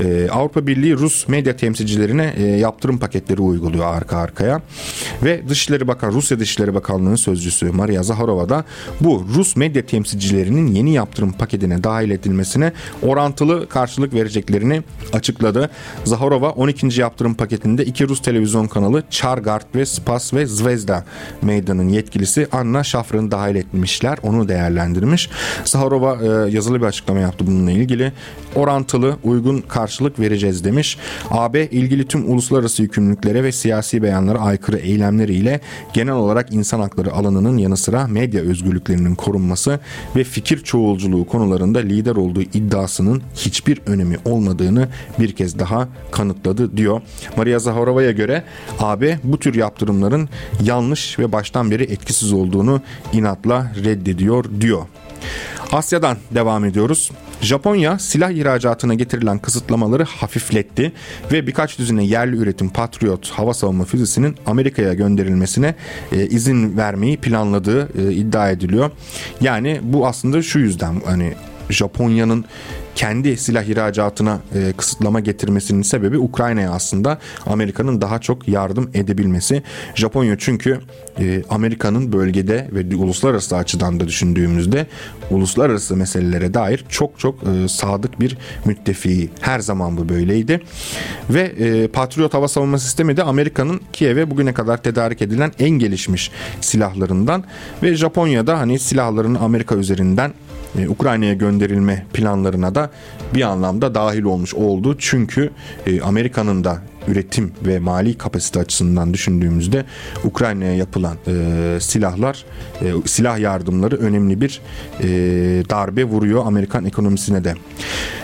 [0.00, 4.62] e, Avrupa Birliği Rus medya temsilcilerine e, yaptırım paketleri uyguluyor arka arkaya
[5.22, 8.64] ve Dışişleri Bakan Rusya Dışişleri Bakanlığı'nın sözcüsü Maria Zaharova da
[9.00, 12.72] bu Rus medya temsilcilerinin yeni yaptırım paketine dahil edilmesine
[13.02, 15.70] orantılı karşılık vereceklerini açıkladı.
[16.04, 17.00] Zaharova 12.
[17.00, 21.04] yaptırım paketinde iki Rus televizyon kanalı Chargard ve Spas ve Zvezda
[21.42, 24.18] meydanın yetkilisi Anna Şafr'ın dahil etmişler.
[24.22, 25.30] Onu değerlendirmiş.
[25.64, 28.12] Zaharova e, yazılı bir açıklama yaptı bununla ilgili.
[28.54, 30.98] Orantılı, uygun karşılık vereceğiz demiş.
[31.30, 35.60] AB ilgili tüm uluslararası yükümlülüklere ve siyasi beyanlara aykırı eylemleriyle
[35.92, 39.80] genel olarak insan hakları alanının yanı sıra medya özgürlüklerinin korunması
[40.16, 47.00] ve fikir çoğulculuğu konularında lider olduğu iddiasının hiçbir önemi olmadığını bir kez daha kanıtladı diyor.
[47.36, 48.44] Maria Zaharova'ya göre
[48.78, 50.28] AB bu tür yaptırımların
[50.62, 52.80] yanlış ve baştan beri etkisiz olduğunu
[53.12, 54.82] inatla reddediyor diyor.
[55.72, 57.10] Asya'dan devam ediyoruz.
[57.40, 60.92] Japonya silah ihracatına getirilen kısıtlamaları hafifletti
[61.32, 65.74] ve birkaç düzine yerli üretim Patriot hava savunma füzesinin Amerika'ya gönderilmesine
[66.12, 68.90] e, izin vermeyi planladığı e, iddia ediliyor.
[69.40, 71.34] Yani bu aslında şu yüzden hani
[71.70, 72.44] Japonya'nın
[72.94, 79.62] kendi silah ihracatına e, kısıtlama getirmesinin sebebi Ukrayna'ya aslında Amerika'nın daha çok yardım edebilmesi.
[79.94, 80.80] Japonya çünkü
[81.18, 84.86] e, Amerika'nın bölgede ve uluslararası açıdan da düşündüğümüzde
[85.30, 89.30] uluslararası meselelere dair çok çok e, sadık bir müttefiği.
[89.40, 90.60] Her zaman bu böyleydi.
[91.30, 96.30] Ve e, Patriot hava savunma sistemi de Amerika'nın Kiev'e bugüne kadar tedarik edilen en gelişmiş
[96.60, 97.44] silahlarından
[97.82, 100.32] ve Japonya'da hani silahlarını Amerika üzerinden
[100.78, 102.90] e, Ukrayna'ya gönderilme planlarına da
[103.34, 104.96] bir anlamda dahil olmuş oldu.
[104.98, 105.50] Çünkü
[105.86, 106.78] e, Amerika'nın da
[107.08, 109.84] üretim ve mali kapasite açısından düşündüğümüzde
[110.24, 112.44] Ukrayna'ya yapılan e, silahlar,
[112.82, 114.60] e, silah yardımları önemli bir
[115.00, 115.08] e,
[115.70, 117.54] darbe vuruyor Amerikan ekonomisine de.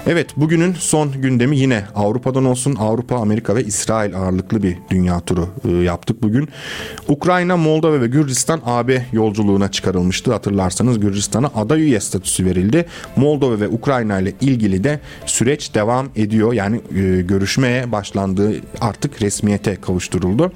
[0.07, 2.77] Evet bugünün son gündemi yine Avrupa'dan olsun.
[2.79, 6.49] Avrupa, Amerika ve İsrail ağırlıklı bir dünya turu e, yaptık bugün.
[7.09, 10.33] Ukrayna, Moldova ve Gürcistan AB yolculuğuna çıkarılmıştı.
[10.33, 12.87] Hatırlarsanız Gürcistan'a aday üye statüsü verildi.
[13.16, 16.53] Moldova ve Ukrayna ile ilgili de süreç devam ediyor.
[16.53, 20.53] Yani e, görüşmeye başlandığı artık resmiyete kavuşturuldu.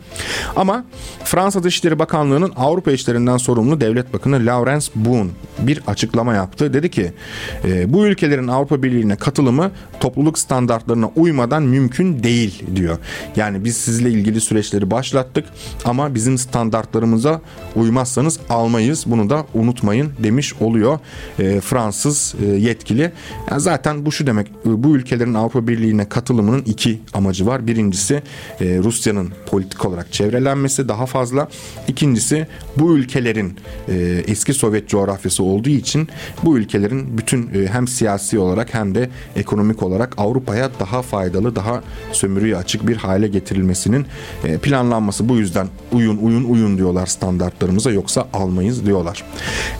[0.56, 0.84] Ama
[1.24, 6.72] Fransa Dışişleri Bakanlığı'nın Avrupa işlerinden sorumlu Devlet Bakanı Laurence Boone bir açıklama yaptı.
[6.72, 7.12] Dedi ki
[7.64, 12.98] e, bu ülkelerin Avrupa Birliği'ne katılımı topluluk standartlarına uymadan mümkün değil diyor.
[13.36, 15.44] Yani biz sizle ilgili süreçleri başlattık
[15.84, 17.40] ama bizim standartlarımıza
[17.76, 19.04] uymazsanız almayız.
[19.06, 20.98] Bunu da unutmayın demiş oluyor
[21.38, 23.12] e, Fransız e, yetkili.
[23.50, 27.66] Yani zaten bu şu demek bu ülkelerin Avrupa Birliği'ne katılımının iki amacı var.
[27.66, 27.99] Birincisi
[28.60, 31.48] e, Rusya'nın politik olarak çevrelenmesi daha fazla.
[31.88, 32.46] İkincisi
[32.76, 33.56] bu ülkelerin
[33.88, 36.08] e, eski Sovyet coğrafyası olduğu için
[36.42, 41.82] bu ülkelerin bütün e, hem siyasi olarak hem de ekonomik olarak Avrupa'ya daha faydalı, daha
[42.12, 44.06] sömürüye açık bir hale getirilmesinin
[44.44, 45.28] e, planlanması.
[45.28, 49.24] Bu yüzden uyun uyun uyun diyorlar standartlarımıza yoksa almayız diyorlar.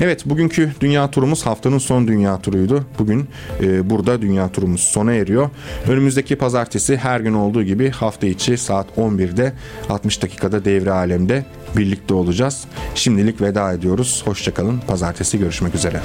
[0.01, 2.85] Evet bugünkü dünya turumuz haftanın son dünya turuydu.
[2.99, 3.29] Bugün
[3.63, 5.51] e, burada dünya turumuz sona eriyor.
[5.89, 9.53] Önümüzdeki pazartesi her gün olduğu gibi hafta içi saat 11'de
[9.89, 11.45] 60 dakikada devre alemde
[11.77, 12.65] birlikte olacağız.
[12.95, 14.23] Şimdilik veda ediyoruz.
[14.25, 14.81] Hoşçakalın.
[14.89, 16.01] Pazartesi görüşmek üzere.